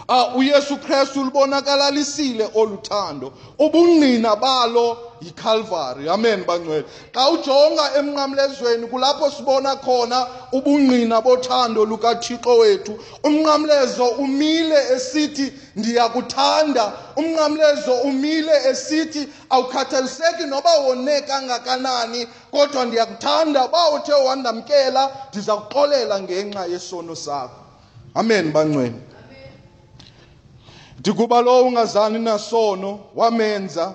uh, 0.09 0.38
uyesu 0.38 0.77
krestu 0.77 1.24
lubonakalalisile 1.24 2.50
oluthando. 2.55 3.33
Ubungqina 3.59 4.36
balo 4.36 5.09
yicalvary 5.22 6.10
amen 6.10 6.44
bangcwele. 6.46 6.86
Xa 7.14 7.30
ujonga 7.30 7.96
emnqamlezweni 7.98 8.88
kulapho 8.88 9.32
sibona 9.32 9.76
khona 9.76 10.28
ubungqina 10.52 11.22
bothando 11.22 11.86
lukathixo 11.86 12.58
wethu. 12.58 13.00
Umnqamlezo 13.24 14.08
umile 14.08 14.94
esithi 14.96 15.54
ndiyakuthanda. 15.76 16.94
Umnqamlezo 17.16 17.94
umile 17.94 18.70
esithi 18.70 19.28
awukhathaliseki 19.50 20.46
noba 20.46 20.80
wone 20.80 21.22
kangakanani 21.22 22.28
kodwa 22.52 22.86
ndiyakuthanda 22.86 23.66
uba 23.66 23.90
uthe 23.90 24.14
wandamkela 24.14 25.10
ndiza 25.30 25.56
kuxolela 25.56 26.22
ngenxa 26.22 26.66
yesono 26.66 27.16
sakho. 27.16 27.60
Amen 28.16 28.52
bangcwele. 28.52 29.10
Ndikuba 31.00 31.42
lo 31.42 31.64
ungazani 31.64 32.20
nasono 32.20 33.00
wamenza. 33.16 33.94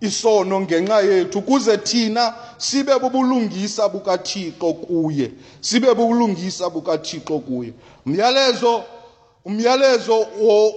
Isono 0.00 0.60
ngenxa 0.60 1.00
yethu 1.00 1.38
ukuze 1.38 1.76
thina 1.78 2.34
sibe 2.58 2.98
bubulungisa 2.98 3.88
bukathixo 3.88 4.72
kuye 4.72 5.30
sibe 5.60 5.94
bubulungisa 5.94 6.70
bukathixo 6.70 7.38
kuye. 7.38 7.72
Umyalezo 8.06 8.84
umyalezo 9.44 10.26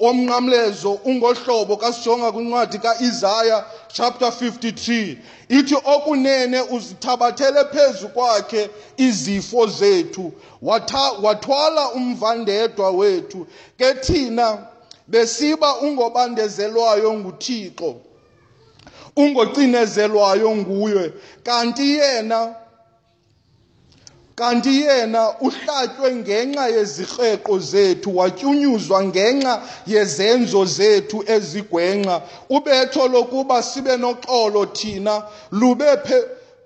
womnqamlezo 0.01 0.91
ungohlobo 1.05 1.77
kasijonga 1.77 2.31
kwincwadi 2.31 2.77
kaIsaya 2.79 3.65
chapter 3.93 4.27
53 4.27 5.17
ithi 5.49 5.75
okunene 5.75 6.61
uzithabathele 6.61 7.65
phezu 7.65 8.07
kwakhe 8.09 8.69
izifo 8.97 9.67
zethu 9.67 10.31
wathwala 11.21 11.91
umvandedwa 11.91 12.91
wethu 12.91 13.47
ke 13.77 13.93
thina 13.93 14.67
besiba 15.07 15.75
ungobandezelwayo 15.79 17.13
nguThixo. 17.13 17.95
Ungocinezelwayo 19.15 20.55
nguye. 20.55 21.13
Kanti 21.43 21.91
yena 21.97 22.55
kanti 24.35 24.81
yena 24.81 25.39
uhlatywe 25.39 26.15
ngenxa 26.15 26.67
yezikreko 26.67 27.59
zethu 27.59 28.17
watyunyuzwa 28.17 29.03
ngenxa 29.03 29.61
yezenzo 29.87 30.65
zethu 30.65 31.23
ezigwenxa. 31.27 32.21
Ubetho 32.49 33.07
lokuba 33.07 33.63
sibe 33.63 33.97
noxolo 33.97 34.65
thina 34.65 35.23
lube 35.51 35.97
phe 36.05 36.17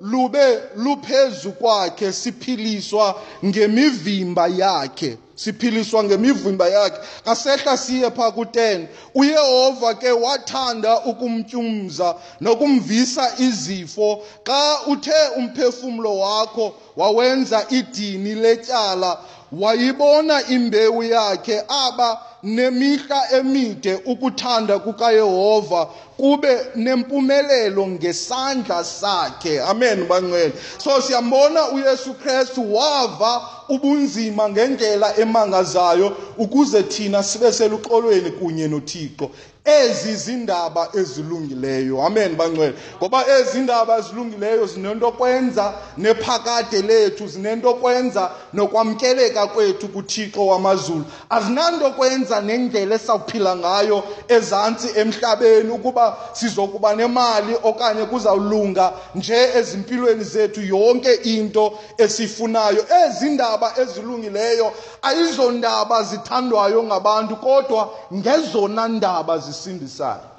lube 0.02 0.60
luphezu 0.76 1.52
kwakhe 1.52 2.14
siphiliswa 2.14 3.22
ngemivimba 3.46 4.48
yakhe. 4.48 5.18
Siphiliswa 5.36 6.04
ngemivimba 6.04 6.70
yakhe. 6.70 7.00
Kasehla 7.26 7.78
siye 7.78 8.12
pha 8.12 8.32
ku-10 8.32 8.86
uyehova 9.16 9.94
ke 9.94 10.12
wathanda 10.12 11.00
ukumtyumza 11.06 12.16
nokumvisa 12.42 13.32
izifo. 13.40 14.24
Xa 14.44 14.80
uthe 14.88 15.28
umphefumlo 15.38 16.18
wakho 16.20 16.76
wawenza 16.98 17.66
idini 17.70 18.36
letyala 18.36 19.18
wayibona 19.52 20.48
imbewu 20.48 21.04
yakhe 21.04 21.64
aba 21.68 22.22
nemihla 22.44 23.32
emide 23.32 23.96
ukuthanda 24.06 24.80
kukayehova. 24.80 25.88
Kube 26.18 26.58
nempumelelo 26.76 27.88
ngesandla 27.88 28.84
sakhe. 28.84 29.62
Amen 29.62 30.08
bangcwele 30.08 30.54
so 30.78 31.02
siyambona 31.02 31.70
uyesu 31.70 32.14
kristu 32.14 32.76
wava 32.76 33.42
ubunzima 33.70 34.50
ngendlela 34.50 35.18
emangazayo 35.18 36.18
ukuze 36.38 36.84
thina 36.84 37.24
sibe 37.24 37.52
seluxolweni 37.52 38.32
kunye 38.32 38.68
nothixo. 38.68 39.30
Ezi 39.66 40.16
zindaba 40.16 40.90
ezilungileyo. 40.94 42.02
Amen 42.02 42.36
bangcwele 42.36 42.74
ngoba 42.98 43.26
ezi 43.28 43.60
ndaba 43.60 43.98
ezilungileyo 43.98 44.66
zinento 44.66 45.12
kwenza 45.12 45.74
nephakade 45.98 46.82
lethu 46.82 47.28
zinento 47.28 47.74
kwenza 47.74 48.32
nokwamkeleka 48.54 49.48
kwethu 49.48 49.88
kuthixo 49.88 50.48
wamazulu. 50.48 51.06
Azinanto 51.30 51.92
kwenza 51.92 52.42
nendlela 52.42 52.96
esawuphila 52.96 53.56
ngayo 53.56 54.04
ezantsi 54.28 54.88
emhlabeni 54.96 55.70
ukuba 55.72 56.05
sizokuba 56.34 56.96
nemali 56.96 57.56
okanye 57.64 58.06
kuzawulunga 58.06 58.94
nje 59.16 59.50
ezimpilweni 59.56 60.24
zethu 60.24 60.62
yonke 60.62 61.14
into 61.14 61.74
esifunayo. 61.98 62.86
Ezi 63.06 63.30
ndaba 63.30 63.74
ezilungileyo 63.82 64.72
ayizondaba 65.02 66.04
zithandwayo 66.04 66.84
ngabantu 66.84 67.36
kodwa 67.36 67.90
ngezona 68.14 68.88
ndaba 68.88 69.38
zisindisayo. 69.38 70.30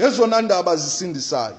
Ngezona 0.00 0.40
ndaba 0.42 0.76
zisindisayo. 0.76 1.56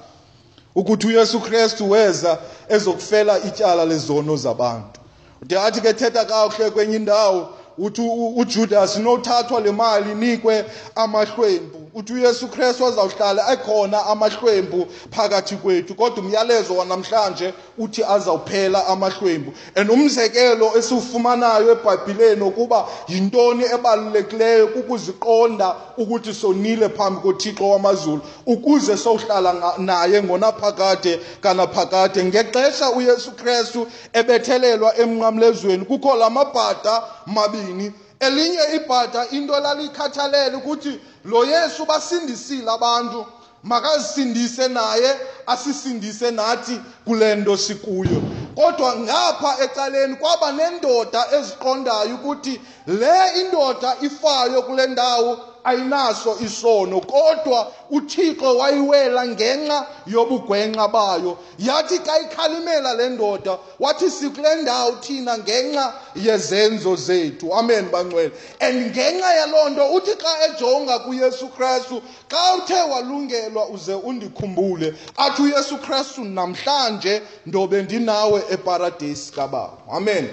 Ukuthi 0.74 1.06
uyesu 1.06 1.40
kristu 1.40 1.90
weza 1.90 2.38
ezokufela 2.68 3.38
ityala 3.38 3.84
lezono 3.84 4.36
zabantu. 4.36 5.00
Ude 5.42 5.58
athi 5.58 5.80
ke 5.80 5.94
thetha 5.94 6.24
kakuhle 6.24 6.70
kwenye 6.70 6.96
indawo 6.96 7.48
uthi 7.78 8.02
ujudas 8.36 8.96
nothathwa 8.96 9.60
le 9.60 9.72
mali 9.72 10.14
nikwe 10.14 10.64
amahlwempu. 10.94 11.78
Uthi 11.94 12.12
uyesu 12.12 12.48
kristu 12.48 12.86
azawuhlala 12.86 13.52
ekhona 13.52 14.06
amahlwempu 14.06 14.86
phakathi 15.10 15.56
kwethu 15.56 15.94
kodwa 15.94 16.18
umyalezo 16.18 16.76
wanamhlanje 16.76 17.54
uthi 17.78 18.04
azawuphela 18.04 18.86
amahlwempu. 18.86 19.52
And 19.76 19.90
umzekelo 19.90 20.76
esiwufumanayo 20.76 21.72
ebhayibhileni 21.72 22.42
ukuba 22.42 22.88
yintoni 23.08 23.64
ebalulekileyo 23.64 24.66
kukuziqonda 24.66 25.74
ukuthi 25.96 26.34
sonile 26.34 26.88
phambi 26.88 27.20
kothixo 27.20 27.70
wamazulu 27.70 28.20
ukuze 28.46 28.96
sowuhlala 28.96 29.74
naye 29.78 30.22
ngonaphakade 30.22 31.20
kanaphakade 31.40 32.24
ngexesha 32.24 32.90
uyesu 32.90 33.30
kristu 33.32 33.86
ebethelelwa 34.12 34.96
emnqamlezweni 34.98 35.84
kukho 35.84 36.16
la 36.16 36.30
mabhada 36.30 37.02
mabini 37.26 37.92
elinye 38.22 38.60
ibhada 38.74 39.26
into 39.28 39.60
lalikhathalele 39.60 40.56
ukuthi 40.56 41.00
lo 41.24 41.44
yesu 41.44 41.86
basindisile 41.86 42.70
abantu. 42.70 43.26
Makazisindise 43.62 44.68
naye 44.68 45.16
asisindise 45.46 46.30
nathi 46.30 46.80
kule 47.04 47.34
nto 47.34 47.56
sikuyo. 47.56 48.22
Kodwa 48.54 48.96
ngapha 48.96 49.56
ecaleni 49.64 50.16
kwaba 50.16 50.52
nendoda 50.52 51.26
eziqondayo 51.32 52.14
ukuthi 52.14 52.60
le 52.86 53.40
indoda 53.40 53.96
ifayo 54.00 54.62
kule 54.62 54.86
ndawo 54.86 55.38
ayinaso 55.64 56.36
isono 56.44 57.00
kodwa 57.00 57.72
uthixo 57.90 58.56
wayiwela 58.58 59.26
ngenxa 59.26 59.86
yobugwenxa 60.06 60.88
bayo. 60.88 61.38
Yathi 61.58 61.98
xa 61.98 62.18
ikhalimela 62.20 62.94
le 62.94 63.08
ndoda 63.08 63.58
wathi 63.80 64.10
sikule 64.10 64.54
ndawo 64.54 64.92
thina 64.92 65.38
ngenxa 65.38 65.92
yezenzo 66.14 66.96
zethu. 66.96 67.54
Amen 67.54 67.90
bangcwele. 67.90 68.32
And 68.60 68.90
ngenxa 68.90 69.34
yaloo 69.34 69.68
nto 69.68 69.92
uthi 69.92 70.10
xa 70.10 70.46
ejonga 70.46 70.98
kuyesu 70.98 71.48
kristu 71.48 72.02
xa 72.28 72.54
uthe 72.54 72.82
walungelwa 72.82 73.68
uze 73.68 73.94
undikhumbule 73.94 74.94
athi 75.16 75.42
uyesu 75.42 75.78
kristu 75.78 76.24
namhlanje 76.24 77.22
ndobe 77.46 77.82
ndinawe 77.82 78.42
eparadesi 78.50 79.32
kababa. 79.32 79.78
Amen. 79.92 80.30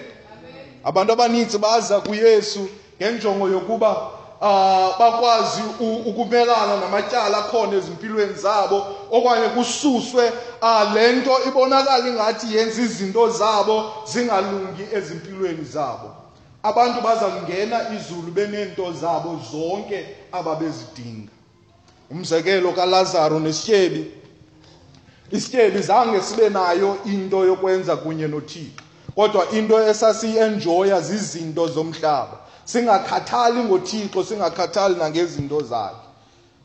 Abantu 0.84 1.14
abaninzi 1.14 1.58
baza 1.58 2.02
kuyesu 2.02 2.70
ngenjongo 3.02 3.50
yokuba 3.50 3.92
uh 3.92 4.19
bakwazi 5.00 5.62
ukumelana 6.06 6.78
namatyala 6.80 7.38
akhona 7.38 7.78
ezimpilweni 7.78 8.34
zabo 8.34 8.88
okanye 9.12 9.50
kususwe 9.50 10.32
uh, 10.62 10.94
le 10.94 11.14
nto 11.14 11.32
ibonakala 11.48 12.08
ingathi 12.10 12.56
yenza 12.56 12.82
izinto 12.82 13.30
zabo 13.30 13.94
zingalungi 14.12 14.84
ezimpilweni 14.94 15.64
zabo. 15.64 16.16
Abantu 16.64 17.02
baza 17.02 17.26
kungena 17.26 17.90
izulu 17.90 18.32
beneento 18.32 18.94
zabo 18.94 19.40
zonke 19.52 20.06
ababezidinga. 20.32 21.32
Umzekelo 22.12 22.72
kalazaro 22.72 23.40
nesityebi 23.40 24.12
isityebi 25.32 25.82
zange 25.82 26.22
sibe 26.22 26.50
nayo 26.50 26.98
into 27.06 27.46
yokwenza 27.46 27.96
kunye 27.96 28.28
nothixo 28.28 28.84
kodwa 29.16 29.50
into 29.52 29.90
esasiyenjoya 29.90 31.02
zizinto 31.02 31.68
zomhlaba. 31.68 32.49
Singakhathali 32.72 33.64
ngothixo 33.64 34.24
singakhathali 34.24 34.96
nangezinto 34.96 35.62
zakhe. 35.62 36.08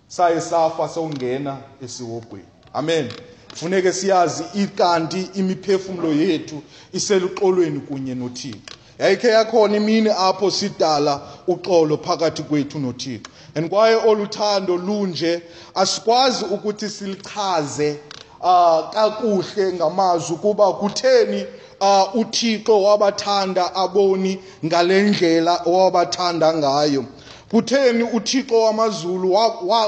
Saye 0.08 0.40
safa 0.40 0.88
sowungena 0.88 1.56
esiwogweni. 1.84 2.44
Amen. 2.72 3.08
Funeke 3.54 3.92
siyazi 3.92 4.44
ikanti 4.54 5.28
imiphefumlo 5.34 6.12
yethu 6.12 6.62
iseluxolweni 6.92 7.80
kunye 7.80 8.14
nothixo. 8.14 8.58
Yayikhe 8.98 9.28
yakhona 9.28 9.76
imini 9.76 10.10
apho 10.10 10.50
sidala 10.50 11.20
uxolo 11.46 11.96
phakathi 11.96 12.42
kwethu 12.42 12.78
nothixo. 12.78 13.30
And 13.54 13.70
kwaye 13.70 13.96
oluthando 13.96 14.76
lunje 14.76 15.42
asikwazi 15.74 16.44
ukuthi 16.44 16.88
silichaze 16.88 17.98
uh, 18.40 18.90
kakuhle 18.92 19.72
ngamazwi 19.72 20.34
ukuba 20.34 20.72
kutheni 20.72 21.46
uh, 21.84 22.16
uthixo 22.20 22.82
wabathanda 22.82 23.74
aboni 23.74 24.38
ngale 24.64 25.02
ndlela 25.02 25.60
owabathanda 25.66 26.54
ngayo. 26.54 27.04
Kutheni 27.50 28.02
uthixo 28.02 28.60
wamazulu 28.62 29.38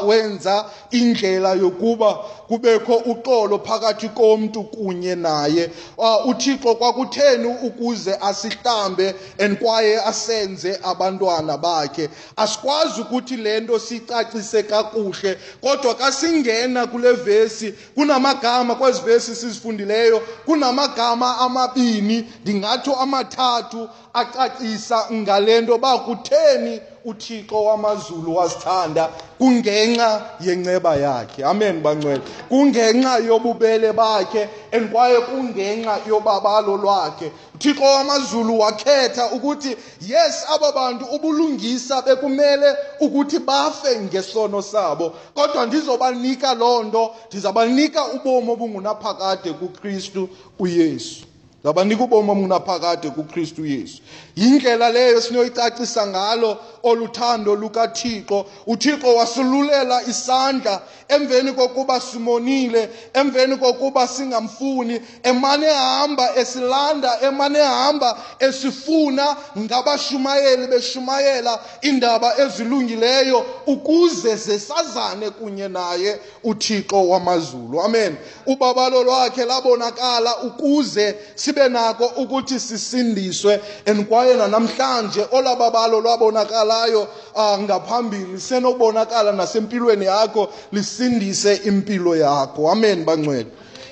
wenza 0.07 0.65
indlela 0.91 1.53
yokuba 1.53 2.19
kubekho 2.49 2.97
uxolo 2.97 3.59
phakathi 3.59 4.09
komntu 4.09 4.65
kunye 4.65 5.15
naye. 5.15 5.71
Uh, 5.99 6.27
uthixo 6.29 6.75
kwakutheni 6.75 7.47
ukuze 7.63 8.15
asihlambe 8.21 9.15
and 9.39 9.59
kwaye 9.59 10.01
asenze 10.03 10.79
abantwana 10.83 11.59
bakhe? 11.59 12.09
Asikwazi 12.37 13.01
ukuthi 13.01 13.37
le 13.37 13.61
nto 13.61 13.79
siyicacise 13.79 14.63
kakuhle 14.63 15.39
kodwa 15.61 15.95
kasingena 15.95 16.87
kule 16.87 17.13
vesi 17.13 17.75
kunamagama 17.95 18.75
kwezi 18.75 19.01
vesi 19.01 19.37
sizifundileyo 19.37 20.21
kunamagama 20.47 21.39
amabini 21.39 22.33
ndingatsho 22.43 22.95
amathathu 22.95 23.89
acacisa 24.15 25.07
ngale 25.13 25.61
nto 25.61 25.75
uba 25.75 25.99
kutheni 25.99 26.81
uthixo 27.05 27.65
wamazulu 27.65 28.37
wasithanda 28.37 29.09
kungenxa 29.39 30.23
yenceba 30.41 30.97
yakhe. 30.97 31.45
Amen 31.45 31.81
bangcwele 31.83 32.23
kungenxa 32.49 33.19
yobubele 33.19 33.93
bakhe 33.93 34.49
and 34.73 34.91
kwaye 34.91 35.21
kungenxa 35.21 36.01
yobabalo 36.09 36.77
lwakhe 36.77 37.33
uthixo 37.55 37.85
wamazulu 37.85 38.59
wakhetha 38.59 39.31
ukuthi 39.33 39.77
yes 40.01 40.45
aba 40.55 40.73
bantu 40.73 41.05
ubulungisa 41.05 42.03
bekumele 42.03 42.77
ukuthi 43.01 43.39
bafe 43.39 44.01
ngesono 44.01 44.63
sabo 44.63 45.13
kodwa 45.35 45.67
ndizobanika 45.67 46.55
loo 46.55 46.83
nto 46.83 47.15
ndizabanika 47.29 48.07
ubomi 48.07 48.51
obungunaphakade 48.51 49.53
kukristu 49.53 50.29
uyesu. 50.59 51.36
Zabanika 51.65 52.05
ubomi 52.05 52.31
obunaphakade 52.31 53.11
kukristu 53.11 53.67
yesu. 53.67 54.03
Yindlela 54.37 54.91
leyo 54.91 55.21
sinoyicacisa 55.21 56.07
ngalo 56.07 56.59
oluthando 56.83 57.55
lukathixo. 57.55 58.47
Uthixo 58.67 59.15
wasululela 59.17 60.03
isandla 60.03 60.83
emveni 61.09 61.53
kokuba 61.53 62.01
simonile 62.01 62.89
emveni 63.15 63.57
kokuba 63.57 64.09
singamfuni 64.09 65.01
emane 65.23 65.67
hamba 65.67 66.37
esilanda 66.37 67.21
emane 67.21 67.59
hamba 67.59 68.19
esifuna 68.39 69.37
ngabashumayeli 69.59 70.67
beshumayela 70.67 71.61
indaba 71.83 72.39
ezilungileyo 72.39 73.47
ukuze 73.67 74.37
zesazane 74.37 75.31
kunye 75.31 75.69
naye 75.69 76.21
uthixo 76.45 77.09
wamazulu. 77.09 77.81
Amen. 77.81 78.17
Ubabalo 78.47 79.03
lwakhe 79.03 79.45
labonakala 79.45 80.37
ukuze 80.43 81.17
sibe 81.57 81.69
nako 81.69 82.07
ukuthi 82.07 82.61
sisindiswe 82.61 83.61
and 83.87 84.07
kwaye 84.09 84.35
nanamhlanje 84.35 85.27
olababalo 85.33 86.01
lwabonakalayo 86.01 87.09
uh, 87.35 87.59
ngaphambili 87.61 88.41
senobonakala 88.41 89.33
nasempilweni 89.33 90.05
yakho 90.05 90.53
lisindise 90.73 91.55
impilo 91.55 92.17
yakho. 92.17 92.71
Amen 92.71 93.05
bangcwele. 93.05 93.47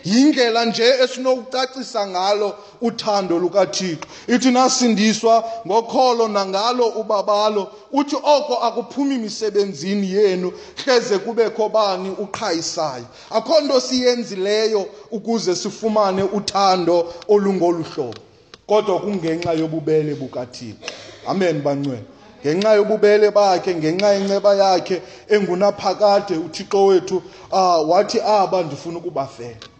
Yindlela 0.04 0.64
nje 0.64 0.84
esinokucacisa 1.04 2.06
ngalo 2.06 2.54
uthando 2.80 3.38
lukathixo. 3.38 4.06
Ithi 4.28 4.50
nasindiswa 4.50 5.44
ngokholo 5.66 6.28
nangalo 6.28 6.86
ubabalo 6.86 7.72
uthi 7.92 8.16
oko 8.16 8.54
akuphumi 8.54 9.18
misebenzini 9.18 10.12
yenu 10.12 10.52
hleze 10.84 11.18
kubekho 11.18 11.68
bani 11.68 12.10
uqhayisayo. 12.10 13.06
Akho 13.30 13.60
nto 13.60 13.80
siyenzileyo 13.80 14.86
ukuze 15.10 15.56
sifumane 15.56 16.22
uthando 16.22 17.14
olungolu 17.28 17.84
hlobo. 17.84 18.20
Kodwa 18.66 19.00
kungenxa 19.00 19.52
yobubele 19.52 20.14
bukathixo. 20.14 20.78
Amen 21.26 21.62
bangcwele 21.62 22.04
ngenxa 22.44 22.74
yobubele 22.74 23.30
bakhe 23.30 23.74
ngenxa 23.74 24.12
yenceba 24.12 24.54
yakhe 24.54 25.02
engunaphakade 25.28 26.36
uthixo 26.36 26.86
wethu 26.86 27.22
uh, 27.52 27.90
wathi 27.90 28.20
aba 28.20 28.62
ndifuna 28.62 28.98
ukubafela. 28.98 29.73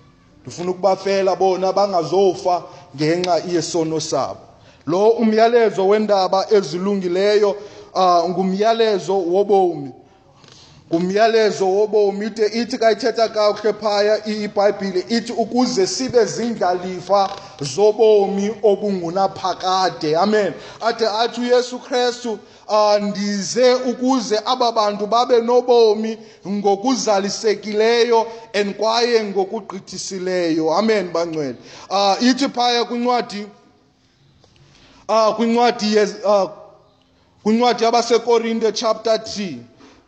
Ndifuna 0.45 0.71
ukubafela 0.71 1.37
bona 1.37 1.73
bangazofa 1.73 2.63
ngenxa 2.97 3.43
yesono 3.53 4.01
sabo. 4.01 4.41
Lo 4.87 5.09
umyalezo 5.11 5.89
wendaba 5.89 6.47
ezilungileyo 6.51 7.57
uh, 7.95 8.31
ngumyalezo 8.31 9.19
wobomi. 9.19 9.93
Ngumyalezo 10.93 11.69
wobomi 11.69 12.27
ide 12.27 12.47
ithi 12.47 12.79
kayithetha 12.79 13.29
kakuhle 13.29 13.73
phaya 13.73 14.27
ibhayibhile 14.27 15.05
ithi 15.09 15.33
ukuze 15.33 15.87
sibe 15.87 16.25
zindlalifa 16.25 17.31
zobomi 17.61 18.55
obungunaphakade. 18.63 20.17
Amen. 20.17 20.53
Ade 20.81 21.07
athi 21.09 21.41
uyesu 21.41 21.79
krestu 21.79 22.39
uh, 22.69 22.97
ndize 23.03 23.75
ukuze 23.75 24.41
aba 24.45 24.73
bantu 24.73 25.07
babe 25.07 25.41
nobomi 25.41 26.19
ngokuzalisekileyo 26.49 28.27
and 28.55 28.77
kwaye 28.77 29.25
ngokugqithisileyo. 29.25 30.75
Amen 30.75 31.13
bangcwele. 31.13 31.57
Uh, 31.91 32.23
ithi 32.23 32.49
phaya 32.49 32.85
kwincwadi 32.85 33.47
uh, 35.09 35.35
kwincwadi 35.37 35.99
uh, 36.25 36.51
kwincwadi 37.43 37.85
yabasekorinte 37.85 38.73
chapter 38.73 39.15
3 39.17 39.57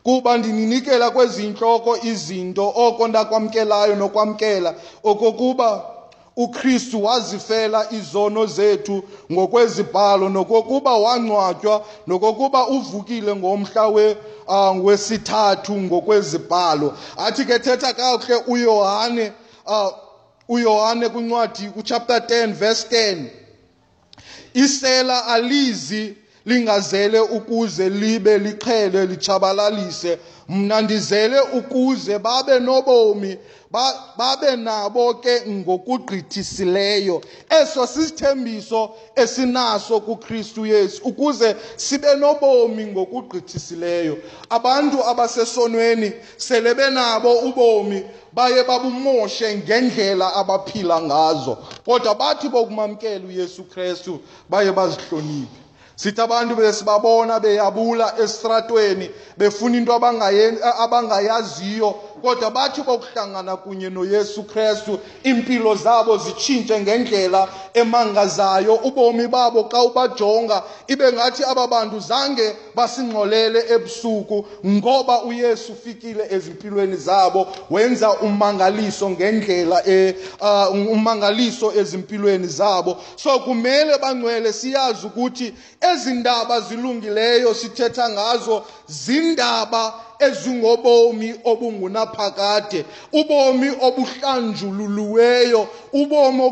kuba 0.03 0.39
ndininikela 0.39 1.11
kwezinhloko 1.11 1.97
izinto 2.03 2.73
oko 2.77 3.09
ndakwamkelayo 3.09 3.97
nokwamkela 3.97 4.75
okokuba 5.05 5.96
uKristu 6.37 7.05
wazifela 7.05 7.87
izono 7.93 8.47
zethu 8.47 9.03
ngokwezibhalo 9.33 10.29
nokokuba 10.29 10.97
wangcwatywa 10.97 11.87
nokokuba 12.07 12.69
uvukile 12.69 13.37
ngomhla 13.37 13.89
we 13.89 14.17
uh, 14.47 14.85
wesithathu 14.85 15.73
ngokwezibhalo. 15.77 16.95
Athi 17.17 17.45
ke 17.45 17.59
thetha 17.59 17.93
kakuhle 17.95 18.37
uYohane 18.47 19.33
uh, 19.67 19.93
uYohane 20.49 21.09
kwincwadi 21.09 21.69
kuchapter 21.69 22.19
10 22.19 22.53
verse 22.53 22.87
10 22.91 23.25
isela 24.55 25.27
alizi 25.27 26.17
lingazele 26.47 27.21
ukuze 27.21 27.89
libe 27.89 28.39
liqhele 28.39 29.07
lichabalalise. 29.07 30.19
Mna 30.49 30.81
ndizele 30.81 31.41
ukuze 31.41 32.19
babe 32.19 32.61
nobomi 32.61 33.37
babe 34.19 34.57
nabo 34.57 35.15
ke 35.15 35.43
ngokugqithisileyo. 35.49 37.21
Eso 37.63 37.87
sisithembiso 37.87 38.91
esinaso 39.17 40.01
kuKristu 40.01 40.67
Yesu 40.67 41.01
ukuze 41.05 41.57
sibe 41.77 42.15
nobomi 42.15 42.87
ngokugqithisileyo. 42.87 44.19
Abantu 44.51 45.05
abasesonweni 45.05 46.13
sele 46.37 46.75
benabo 46.75 47.39
ubomi 47.39 48.05
baye 48.33 48.63
babumoshe 48.65 49.57
ngendlela 49.57 50.35
abaphila 50.35 51.03
ngazo. 51.03 51.59
Kodwa 51.85 52.15
bathi 52.15 52.49
bokumamkela 52.49 53.27
uYesu 53.27 53.65
Kristu 53.65 54.21
baye 54.49 54.73
bazihloniphe. 54.73 55.66
Sithi 55.97 56.21
abantu 56.21 56.55
besibabona 56.55 57.41
beyabula 57.41 58.19
esitratweni 58.19 59.11
befuna 59.37 59.77
into 59.77 59.93
abangayaziyo. 59.93 61.95
Kodwa 62.27 62.51
bathi 62.51 62.83
bokuhlangana 62.83 63.57
kunye 63.57 63.91
noyesu 63.91 64.43
krestu 64.43 64.99
iimpilo 65.25 65.75
zabo 65.75 66.17
zitshintshe 66.17 66.81
ngendlela 66.81 67.49
emangazayo. 67.75 68.75
Ubomi 68.75 69.29
babo 69.29 69.69
xa 69.71 69.83
ubajonga 69.83 70.63
ibe 70.89 71.13
ngathi 71.13 71.45
aba 71.45 71.67
bantu 71.67 72.01
zange 72.01 72.57
basingxolele 72.75 73.65
ebusuku 73.75 74.47
ngoba 74.67 75.23
uyesu 75.23 75.73
ufikile 75.73 76.27
ezimpilweni 76.31 76.97
zabo 76.97 77.47
wenza 77.71 78.13
umangaliso 78.13 79.11
ngendlela 79.11 79.83
e, 79.87 80.15
uh, 80.41 80.93
umangaliso 80.93 81.73
ezimpilweni 81.73 82.47
zabo. 82.47 82.97
So 83.17 83.39
kumele 83.39 83.99
bangcwele 83.99 84.53
siyazi 84.53 85.07
ukuthi 85.07 85.55
ezi 85.81 86.15
ndaba 86.15 86.61
zilungileyo 86.61 87.55
sithetha 87.55 88.09
ngazo 88.09 88.65
zindaba 88.87 89.95
ezingobomi 90.19 91.35
obungunaphakade 91.45 92.85
ubomi 93.13 93.69
obuhlanjululiweyo 93.81 95.69
ubomi 95.93 96.43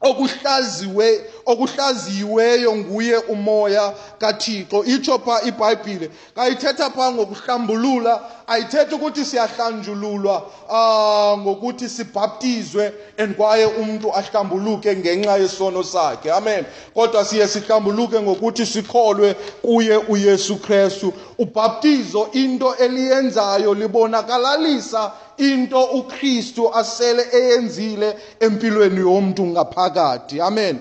okuhlaziwe 0.00 1.20
okuhlaziyiweyo 1.46 2.76
nguye 2.76 3.16
umoya 3.16 3.94
kathixo. 4.18 4.84
Itsho 4.84 5.18
pha 5.18 5.42
ibhayibhile 5.42 6.10
kayithetha 6.34 6.90
phaa 6.90 7.12
ngokuhlambulula 7.12 8.20
ayithethi 8.46 8.94
ukuthi 8.94 9.24
siyahlanjululwa 9.24 10.42
uh, 10.68 11.38
ngokuthi 11.38 11.88
sibhaptizwe 11.88 12.92
and 13.18 13.36
kwaye 13.36 13.66
umntu 13.66 14.12
ahlambuluke 14.14 14.96
ngenxa 14.96 15.36
yesono 15.36 15.82
sakhe. 15.82 16.30
Amen. 16.32 16.64
Kodwa 16.94 17.24
siye 17.24 17.48
sihlambuluke 17.48 18.20
ngokuthi 18.20 18.66
sikholwe 18.66 19.34
kuye 19.62 19.96
uyesu 19.96 20.56
krestu. 20.56 21.12
Ubhaptizo 21.38 22.28
into 22.32 22.74
eliyenzayo 22.76 23.74
libonakalalisa 23.74 25.12
into 25.36 25.84
uKristu 25.84 26.74
asele 26.74 27.26
eyenzile 27.32 28.16
empilweni 28.40 29.00
yomuntu 29.00 29.46
ngaphakathi. 29.46 30.40
Amen. 30.40 30.80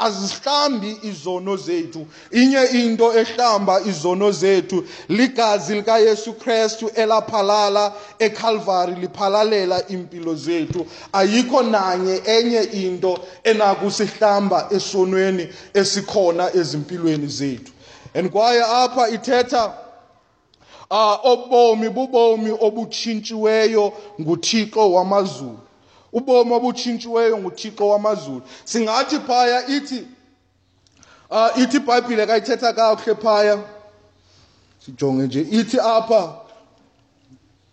Azihlambi 0.00 0.98
izono 1.02 1.56
zethu. 1.56 2.06
Inye 2.30 2.64
into 2.64 3.12
ehlamba 3.12 3.80
izono 3.80 4.32
zethu 4.32 4.84
ligazi 5.08 5.74
lika 5.74 5.98
Yesu 5.98 6.32
Kristu 6.32 6.90
elaphalala 6.94 7.92
eCalvary 8.18 8.94
liphalalela 8.94 9.88
impilo 9.88 10.34
zethu. 10.34 10.86
Ayikho 11.12 11.62
nanye 11.62 12.22
enye 12.26 12.62
into 12.62 13.18
enakusihlamba 13.44 14.68
esonweni 14.70 15.48
esikhona 15.74 16.54
ezimpilweni 16.54 17.26
zethu. 17.26 17.72
And 18.14 18.30
kwaye 18.30 18.62
apha 18.62 19.08
ithetha 19.08 19.74
uh, 20.90 21.24
obomi 21.24 21.88
bubomi 21.88 22.50
obutshintshiweyo 22.50 23.92
nguthixo 24.20 24.92
wamazulu. 24.92 25.63
Ubomi 26.14 26.54
obutshintshiweyo 26.54 27.38
nguthixo 27.38 27.88
wamazulu. 27.88 28.42
Singathi 28.64 29.18
phaya 29.18 29.66
ithi 29.66 30.06
uh, 31.30 31.58
ithi 31.58 31.76
ibhayibhile 31.76 32.26
kayithetha 32.26 32.72
kakuhle 32.72 33.14
phaya. 33.14 33.58
Sijonge 34.84 35.22
nje 35.22 35.40
ithi 35.40 35.80
apha 35.80 36.32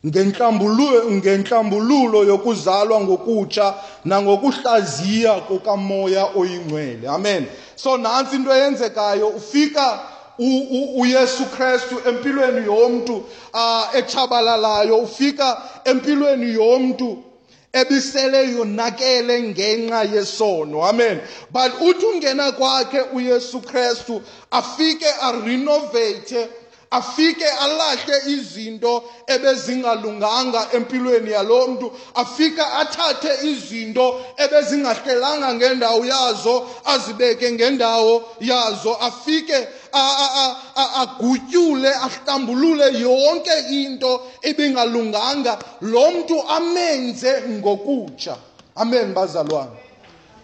ngenhlambululo 0.05 2.23
yokuzalwa 2.23 3.01
ngokutsha 3.01 3.73
nangokuhlaziya 4.05 5.33
kukamoya 5.33 6.25
oyingcwele. 6.35 7.07
Amen. 7.07 7.47
So 7.75 7.97
nansi 7.97 8.35
into 8.35 8.51
eyenzekayo 8.51 9.27
ufika 9.27 9.99
uYesu 10.97 11.45
Kristu 11.45 12.09
empilweni 12.09 12.65
yomuntu 12.65 13.15
uh, 13.53 13.95
echabalalayo 13.95 14.97
ufika 14.97 15.61
empilweni 15.85 16.53
yomuntu 16.53 17.23
ebisele 17.73 18.51
yonakele 18.51 19.41
ngenxa 19.41 20.03
yesono. 20.03 20.83
Amen. 20.83 21.21
But 21.51 21.71
uthi 21.81 22.05
ungena 22.05 22.51
kwakhe 22.51 23.01
uyesu 23.13 23.61
kristu 23.61 24.21
afike 24.51 25.07
arenovate 25.21 26.49
afike 26.91 27.45
alahle 27.45 28.21
izinto 28.27 29.03
ebezingalunganga 29.27 30.67
empilweni 30.73 31.31
yalo 31.31 31.67
mntu. 31.67 31.91
Afike 32.15 32.61
athathe 32.61 33.47
izinto 33.47 34.21
ebezingahlelanga 34.37 35.53
ngendawo 35.53 36.05
yazo 36.05 36.67
azibeke 36.85 37.51
ngendawo 37.51 38.23
yazo. 38.39 38.93
Afike 38.95 39.67
agutyule 41.01 41.89
ahlambulule 41.89 42.99
yonke 42.99 43.55
into 43.69 44.21
ebingalunganga. 44.41 45.57
Lo 45.81 46.11
mntu 46.11 46.43
amenze 46.49 47.41
ngokutsha. 47.49 48.37
Amen 48.75 49.13
bazalwane. 49.13 49.79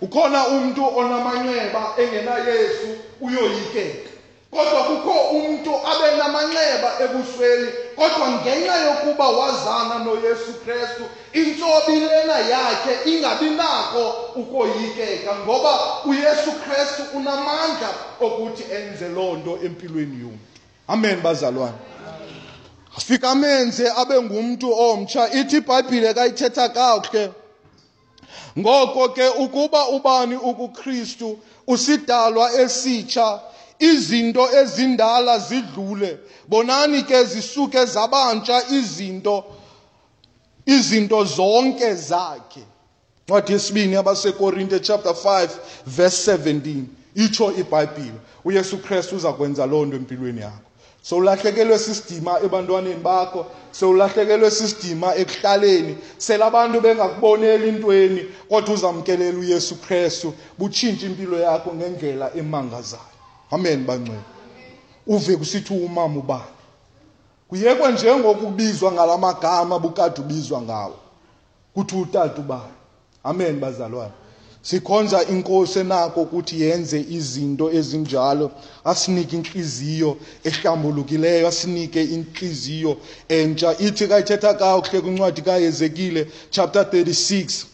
Ukhona 0.02 0.48
umntu 0.48 0.86
onamanxeba 0.98 1.94
engenayesu 1.98 2.88
uyoyikeka. 3.22 4.17
Kodwa 4.52 4.84
kukho 4.84 5.12
umntu 5.12 5.72
abe 5.76 6.18
namanxeba 6.18 6.90
ebusweni 7.04 7.72
kodwa 7.96 8.28
ngenxa 8.32 8.76
yokuba 8.86 9.30
wazana 9.30 10.00
noyesu 10.00 10.54
kristu 10.64 11.04
intsobi 11.34 12.00
lena 12.00 12.40
yakhe 12.40 13.12
ingabi 13.12 13.50
nako 13.50 14.16
ukoyikeka 14.36 15.36
ngoba 15.36 16.04
uyesu 16.06 16.52
kristu 16.52 17.04
unamandla 17.18 17.90
okuthi 18.22 18.64
enze 18.74 19.08
loo 19.10 19.36
nto 19.36 19.60
empilweni 19.66 20.22
yomntu. 20.22 20.48
Amen 20.88 21.22
bazalwane. 21.22 21.78
Fika 22.98 23.30
amenze 23.30 23.92
abe 23.92 24.22
ngumntu 24.22 24.74
omtsha. 24.74 25.32
Ithi 25.32 25.58
ibhayibhile 25.58 26.14
kayithetha 26.14 26.70
kakuhle. 26.70 27.32
Ngoko 28.60 29.10
ke 29.10 29.28
ukuba 29.28 29.88
ubani 29.88 30.36
ukukristu 30.36 31.40
usidalwa 31.68 32.54
esitsha 32.54 33.40
izinto 33.80 34.50
ezindala 34.62 35.40
zidlule. 35.40 36.18
Bonani 36.48 37.04
ke 37.04 37.24
zisuke 37.24 37.86
zabantsha 37.86 38.62
izinto 38.70 39.46
izinto 40.66 41.24
zonke 41.26 41.96
zakhe. 41.96 42.64
Ncwadi 43.28 43.54
yesibini 43.54 43.94
yabasekorinte 43.94 44.80
chapter 44.80 45.12
5 45.12 45.50
verse 45.86 46.32
17 46.38 46.84
itsho 47.16 47.52
ibhayibhile. 47.52 48.20
Uyesu 48.46 48.78
kristu 48.78 49.16
uza 49.16 49.34
kwenza 49.34 49.66
loo 49.66 49.86
nto 49.86 49.96
empilweni 49.96 50.42
yakho. 50.42 50.68
Sowulahlekelwe 51.02 51.80
sisidima 51.80 52.40
ebantwaneni 52.44 53.02
bakho 53.04 53.46
sewulahlekelwe 53.72 54.52
sisidima 54.52 55.16
ekuhlaleni. 55.16 55.98
Selabantu 56.18 56.82
bengakuboneli 56.82 57.70
intweni 57.70 58.26
kodwa 58.50 58.74
uzamkelela 58.74 59.40
uyesu 59.40 59.76
kristu 59.76 60.34
butshintshe 60.58 61.06
impilo 61.06 61.40
yakho 61.40 61.74
ngendlela 61.76 62.36
emangazayo. 62.36 63.17
Amen 63.52 63.86
bangcwele 63.86 64.22
uve 65.08 65.38
kusithi 65.38 65.74
umama 65.74 66.20
ubani 66.20 66.58
kuyekwa 67.48 67.92
njengokubizwa 67.92 68.92
ngalamagama 68.92 69.80
bukade 69.80 70.22
ubizwa 70.22 70.62
ngawo. 70.62 70.96
Kuthi 71.74 71.96
utata 71.96 72.42
ubani 72.42 72.74
amen 73.24 73.60
bazalwane. 73.60 74.12
Sikhonza 74.62 75.24
inkosi 75.24 75.80
enako 75.80 76.22
ukuthi 76.22 76.62
yenze 76.62 77.06
izinto 77.10 77.72
ezinjalo 77.72 78.52
asinike 78.86 79.36
inhliziyo 79.36 80.18
ehlambulukileyo 80.44 81.48
asinike 81.48 82.04
inhliziyo 82.04 82.98
entsha. 83.30 83.78
Ithi 83.80 84.08
kayithetha 84.08 84.54
kakuhle 84.54 85.02
kwincwadi 85.02 85.42
kayezekile 85.42 86.28
chapter 86.50 86.82
36 86.84 87.66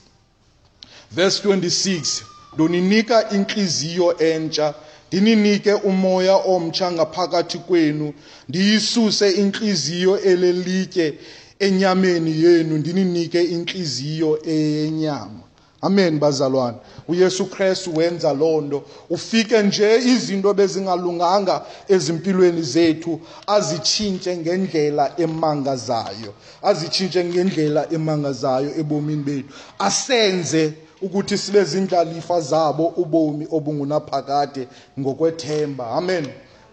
verse 1.12 1.48
26 1.48 2.22
ndoninika 2.54 3.30
inhliziyo 3.30 4.18
entsha 4.18 4.74
ndininike 5.14 5.74
umoya 5.74 6.36
omtsha 6.36 6.92
ngaphakathi 6.92 7.58
kwenu 7.58 8.14
ndiyisuse 8.50 9.32
inhliziyo 9.32 10.22
elelitye 10.22 11.14
enyameni 11.60 12.44
yenu 12.44 12.78
ndininike 12.78 13.44
inhliziyo 13.44 14.40
eyenyama. 14.46 15.40
Amen 15.82 16.20
bazalwane. 16.20 16.78
Uyesu 17.08 17.46
kristu 17.46 17.98
wenza 17.98 18.34
loo 18.34 18.62
nto. 18.62 18.84
Ufike 19.10 19.62
nje 19.64 19.96
izinto 19.98 20.54
bezingalunganga 20.54 21.66
ezimpilweni 21.88 22.62
zethu 22.62 23.22
azitshintshe 23.48 24.38
ngendlela 24.38 25.14
emangazayo 25.18 26.34
azitshintshe 26.64 27.24
ngendlela 27.26 27.92
emangazayo 27.94 28.70
ebomini 28.80 29.24
bethu. 29.24 29.50
Asenze 29.80 30.74
ukuthi 31.04 31.38
sibe 31.38 31.64
zindlalifa 31.64 32.42
zabo 32.42 32.94
ubomi 32.98 33.48
obungunaphakade 33.52 34.68
ngokwethemba. 35.00 35.86
Amen. 35.88 36.28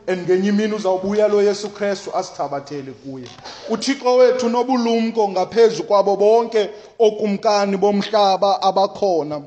And 0.07 0.23
ngenye 0.23 0.49
imini 0.49 0.75
uzawubuya 0.75 1.29
lo 1.29 1.43
yesu 1.43 1.69
kristu 1.71 2.11
asithabathele 2.17 2.93
kuye. 2.93 3.29
Uthixo 3.71 4.15
wethu 4.15 4.49
nobulumko 4.49 5.29
ngaphezu 5.29 5.83
kwabo 5.83 6.17
bonke 6.17 6.71
okumkani 6.99 7.77
bomhlaba 7.77 8.63
abakhona 8.63 9.43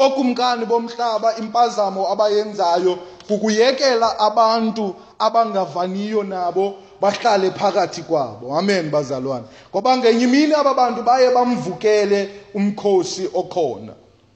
okumkani 0.00 0.64
bomhlaba 0.66 1.36
impazamo 1.36 2.08
abayenzayo 2.12 2.98
kukuyekela 3.28 4.18
abantu 4.18 4.94
abangavaniyo 5.18 6.22
nabo 6.22 6.74
bahlale 7.00 7.50
phakathi 7.50 8.02
kwabo. 8.02 8.56
Amen 8.58 8.90
bazalwane. 8.90 9.44
Ngoba 9.70 9.96
ngenye 9.96 10.24
imini 10.24 10.54
aba 10.54 10.74
bantu 10.74 11.02
baye 11.02 11.30
bamvukele 11.34 12.30
umkhosi 12.54 13.28
okhona. 13.34 13.92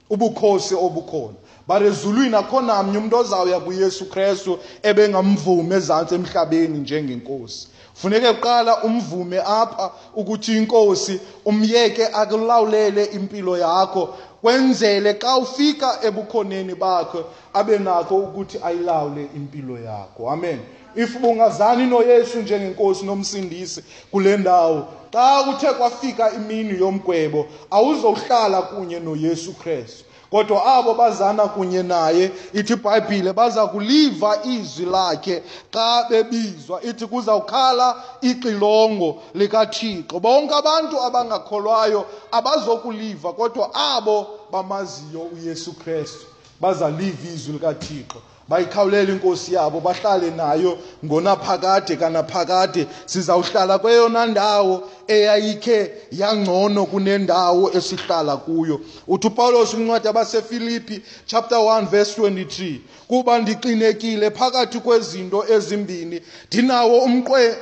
Ubukhosi 0.09 0.75
obukhona. 0.75 1.37
But 1.67 1.81
ezulwini 1.81 2.35
akho 2.35 2.61
namnye 2.61 2.97
umuntu 2.97 3.17
ozawuya 3.17 3.59
kuyesu 3.59 4.05
kristu 4.05 4.59
ebengamvumi 4.83 5.75
ezantsi 5.75 6.15
emhlabeni 6.15 6.77
njengenkosi. 6.77 7.67
Funeke 7.93 8.33
kuqala 8.33 8.83
umvume 8.83 9.39
apha 9.39 9.91
ukuthi 10.15 10.57
inkosi 10.57 11.19
umyeke 11.45 12.07
akulawulele 12.07 13.05
impilo 13.05 13.57
yakho 13.57 14.15
kwenzele 14.41 15.13
xa 15.13 15.37
ufika 15.37 15.99
ebukhoneni 16.03 16.75
bakho 16.75 17.23
abe 17.53 17.77
nakho 17.77 18.15
ukuthi 18.17 18.57
ayilawule 18.63 19.29
impilo 19.35 19.77
yakho. 19.79 20.29
Amen. 20.29 20.59
If 20.95 21.19
bungazani 21.19 21.85
noyesu 21.85 22.41
njengenkosi 22.41 23.05
nomsindisi 23.05 23.83
kule 24.11 24.37
ndawo. 24.37 24.87
Xa 25.13 25.43
kuthe 25.43 25.73
kwafika 25.73 26.31
imini 26.31 26.79
yomgwebo 26.79 27.45
awuzohlala 27.71 28.61
kunye 28.61 28.99
noyesu 28.99 29.53
kristu. 29.53 30.03
Kodwa 30.31 30.65
abo 30.65 30.93
bazana 30.93 31.47
kunye 31.47 31.83
naye 31.83 32.31
ithi 32.53 32.73
ibhayibhile 32.73 33.33
baza 33.33 33.67
kuliva 33.67 34.39
izwi 34.43 34.85
lakhe 34.85 35.43
xa 35.73 36.05
bebizwa. 36.09 36.83
Ithi 36.83 37.05
kuzawukhala 37.07 37.95
ixilongo 38.21 39.21
likathixo. 39.33 40.19
Bonke 40.19 40.53
abantu 40.53 41.01
abangakholwayo 41.01 42.05
abazokuliva 42.31 43.33
kodwa 43.33 43.75
abo 43.75 44.27
bamaziyo 44.51 45.21
uyesu 45.21 45.73
kristu. 45.73 46.25
Bazaliva 46.59 47.27
izwi 47.33 47.53
likathixo. 47.53 48.21
Bayikhawulela 48.49 49.11
inkosi 49.13 49.53
yabo 49.53 49.79
bahlale 49.79 50.31
nayo 50.31 50.77
ngonaphakade 51.05 51.95
kanaphakade. 51.95 52.87
Sizawuhlala 53.05 53.79
kweyona 53.79 54.25
ndawo 54.25 54.83
eyayikhe 55.07 55.91
yangcono 56.11 56.85
kunendawo 56.85 57.71
esihlala 57.73 58.37
kuyo. 58.37 58.81
Uthi 59.07 59.27
upawulos 59.27 59.69
kwincwadi 59.75 60.07
abasefilipi 60.07 61.01
chapter 61.25 61.57
1 61.57 61.85
verse 61.89 62.21
23 62.21 62.79
kuba 63.07 63.39
ndiqinekile 63.39 64.31
phakathi 64.31 64.79
kwezinto 64.79 65.45
ezimbini 65.49 66.21
ndinawo 66.47 66.99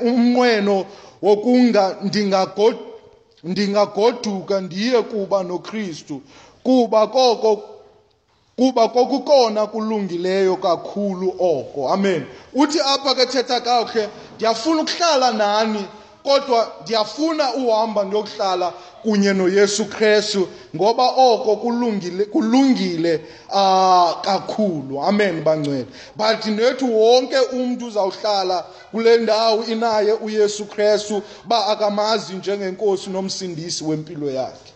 umnqweno 0.02 0.86
wokunga 1.22 1.98
ndingagoduka 3.44 4.62
ndiye 4.62 5.02
kuba 5.02 5.44
nokristu. 5.44 6.22
Kuba 6.64 7.08
koko 7.08 7.73
kuba 8.58 8.88
kokukona 8.88 9.68
kulungileyo 9.68 10.56
kakhulu 10.56 11.36
oko. 11.40 11.90
Amen. 11.90 12.26
Uthi 12.54 12.80
apha 12.80 13.16
ke 13.16 13.26
thetha 13.26 13.62
kakuhle 13.62 14.10
ndiyafuna 14.36 14.82
ukuhlala 14.82 15.32
nani 15.32 15.86
kodwa 16.24 16.72
ndiyafuna 16.82 17.54
uhamba 17.54 18.04
ndiyokuhlala 18.04 18.74
kunye 19.04 19.34
noyesu 19.34 19.86
kristu 19.86 20.48
ngoba 20.76 21.04
oko 21.10 21.56
kulungile 21.56 22.26
kulungile 22.26 23.22
uh, 23.50 24.22
kakhulu. 24.22 25.02
Amen 25.04 25.44
bangcwele. 25.44 25.86
But 26.16 26.46
nethu 26.46 27.02
wonke 27.02 27.40
umntu 27.40 27.86
uzawuhlala 27.86 28.66
kule 28.92 29.18
ndawo 29.18 29.66
inaye 29.66 30.14
uyesu 30.14 30.66
kristu 30.66 31.22
ba 31.46 31.68
akamazi 31.68 32.34
njengenkosi 32.34 33.10
nomsindisi 33.10 33.84
wempilo 33.84 34.30
yakhe. 34.32 34.73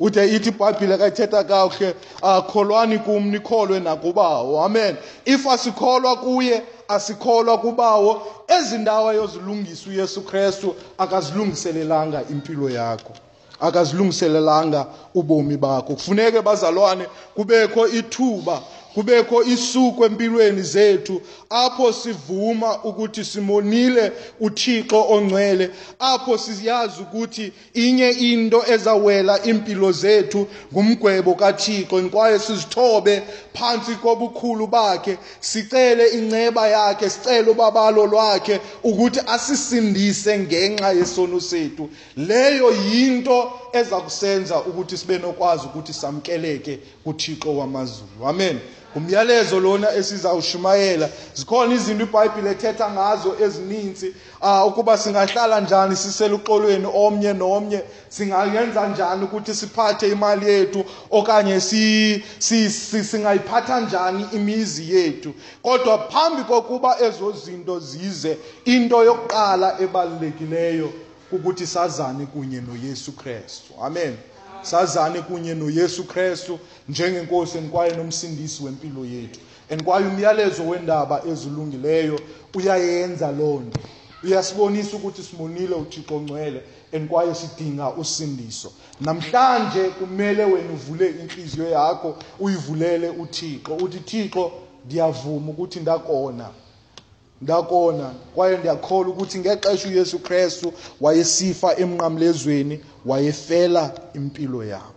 Ude 0.00 0.34
ithi 0.34 0.48
ibhayibhile 0.48 0.98
kayithetha 0.98 1.44
kakuhle 1.44 1.94
akholwani 2.22 2.98
kum 2.98 3.30
nikholwe 3.30 3.80
nakubawo. 3.80 4.64
Amen. 4.64 4.96
If 5.24 5.46
asikholwa 5.46 6.16
kuye 6.16 6.62
asikholwa 6.88 7.58
kubawo. 7.58 8.22
Ezi 8.48 8.78
ndawo 8.78 9.08
ayozilungisa 9.08 9.90
uyesu 9.90 10.22
kristu 10.22 10.74
akazilungiselelanga 10.98 12.22
impilo 12.30 12.70
yakho. 12.70 13.12
Akazilungiselelanga 13.60 14.86
ubomi 15.14 15.56
bakho. 15.56 15.94
Kufuneke 15.94 16.42
bazalwane 16.42 17.06
kubekho 17.34 17.88
ithuba 17.88 18.60
kubekho 18.96 19.42
isuku 19.44 20.04
empilweni 20.04 20.62
zethu 20.62 21.20
apho 21.50 21.92
sivuma 21.92 22.84
ukuthi 22.84 23.24
simonile 23.24 24.12
uThixo 24.40 25.06
ongcwele 25.08 25.70
apho 25.98 26.38
siyazi 26.38 27.02
ukuthi 27.02 27.52
inye 27.74 28.10
into 28.10 28.64
ezawela 28.68 29.42
impilo 29.44 29.92
zethu 29.92 30.46
ngumgwebo 30.72 31.34
kaThixo 31.34 32.08
kwaye 32.08 32.38
sizithobe 32.38 33.22
phansi 33.54 33.94
kobukhulu 33.94 34.66
bakhe 34.66 35.18
sicele 35.40 36.08
inceba 36.08 36.68
yakhe 36.68 37.10
sicele 37.10 37.50
ubabalo 37.50 38.06
lwakhe 38.06 38.60
ukuthi 38.82 39.20
asisindise 39.26 40.38
ngenxa 40.38 40.92
yesono 40.92 41.40
sethu. 41.40 41.90
Leyo 42.16 42.72
yinto 42.90 43.52
eza 43.78 43.96
kusenza 44.00 44.60
ukuthi 44.60 44.96
sibe 44.96 45.18
nokwazi 45.18 45.66
ukuthi 45.66 45.92
samkeleke 45.92 46.78
kuThixo 47.04 47.56
wamazulu. 47.56 48.26
Amen. 48.26 48.60
Umyalezo 48.96 49.60
lona 49.60 49.94
esizawushumayela 49.94 51.08
zikhona 51.34 51.74
izinto 51.74 52.04
ibhayibhile 52.04 52.50
ethetha 52.50 52.90
ngazo 52.90 53.36
ezininzi 53.44 54.14
uh, 54.42 54.66
ukuba 54.66 54.98
singahlala 54.98 55.60
njani 55.60 55.96
siseluxolweni 55.96 56.88
omnye 56.94 57.32
nomnye 57.32 57.82
singayenza 58.08 58.88
njani 58.88 59.24
ukuthi 59.24 59.54
siphathe 59.54 60.08
imali 60.08 60.50
yethu 60.52 60.84
okanye 61.10 61.60
si, 61.60 62.24
si, 62.38 62.70
si, 62.70 63.04
singayiphatha 63.04 63.80
njani 63.80 64.26
imizi 64.32 64.94
yethu. 64.94 65.34
Kodwa 65.62 65.98
phambi 65.98 66.42
kokuba 66.42 66.96
ezo 67.00 67.32
zinto 67.32 67.80
zize 67.80 68.38
into 68.64 69.04
yokuqala 69.04 69.76
ebalulekileyo 69.80 70.92
ukuthi 71.32 71.66
sazane 71.66 72.26
kunye 72.26 72.60
noyesu 72.60 73.12
krestu 73.12 73.72
amen. 73.82 74.16
Sazane 74.62 75.20
kunye 75.22 75.54
noyesu 75.54 76.04
krestu 76.04 76.58
njengenkosi 76.88 77.58
kwaye 77.58 77.96
nomsindisi 77.96 78.64
wempilo 78.64 79.04
yethu. 79.04 79.40
And 79.70 79.84
kwaye 79.84 80.06
umyalezo 80.06 80.68
wendaba 80.68 81.22
ezilungileyo 81.28 82.20
uyayenza 82.54 83.32
loo 83.32 83.60
nto. 83.60 83.80
Uyasibonisa 84.24 84.96
ukuthi 84.96 85.22
simonile 85.22 85.74
uthixo 85.74 86.20
ngcwele 86.20 86.62
and 86.92 87.08
kwaye 87.08 87.34
sidinga 87.34 87.90
usindiso. 87.90 88.72
Namhlanje 89.00 89.82
kumele 89.82 90.44
wena 90.44 90.72
uvule 90.72 91.10
inhliziyo 91.10 91.70
yakho 91.70 92.16
uyivulele 92.40 93.08
uthixo. 93.08 93.76
Uthi 93.76 93.98
thixo 93.98 94.52
ndiyavuma 94.84 95.50
ukuthi 95.50 95.80
ndakona. 95.80 96.48
Ndakona. 97.42 98.10
Kwaye 98.34 98.58
ndiyakholwa 98.58 99.12
ukuthi 99.12 99.38
ngexesha 99.38 99.88
uyesu 99.88 100.18
krestu 100.18 100.72
wayesifa 101.00 101.76
emnqamlezweni 101.76 102.80
wayefela 103.06 103.92
impilo 104.14 104.64
yam. 104.64 104.95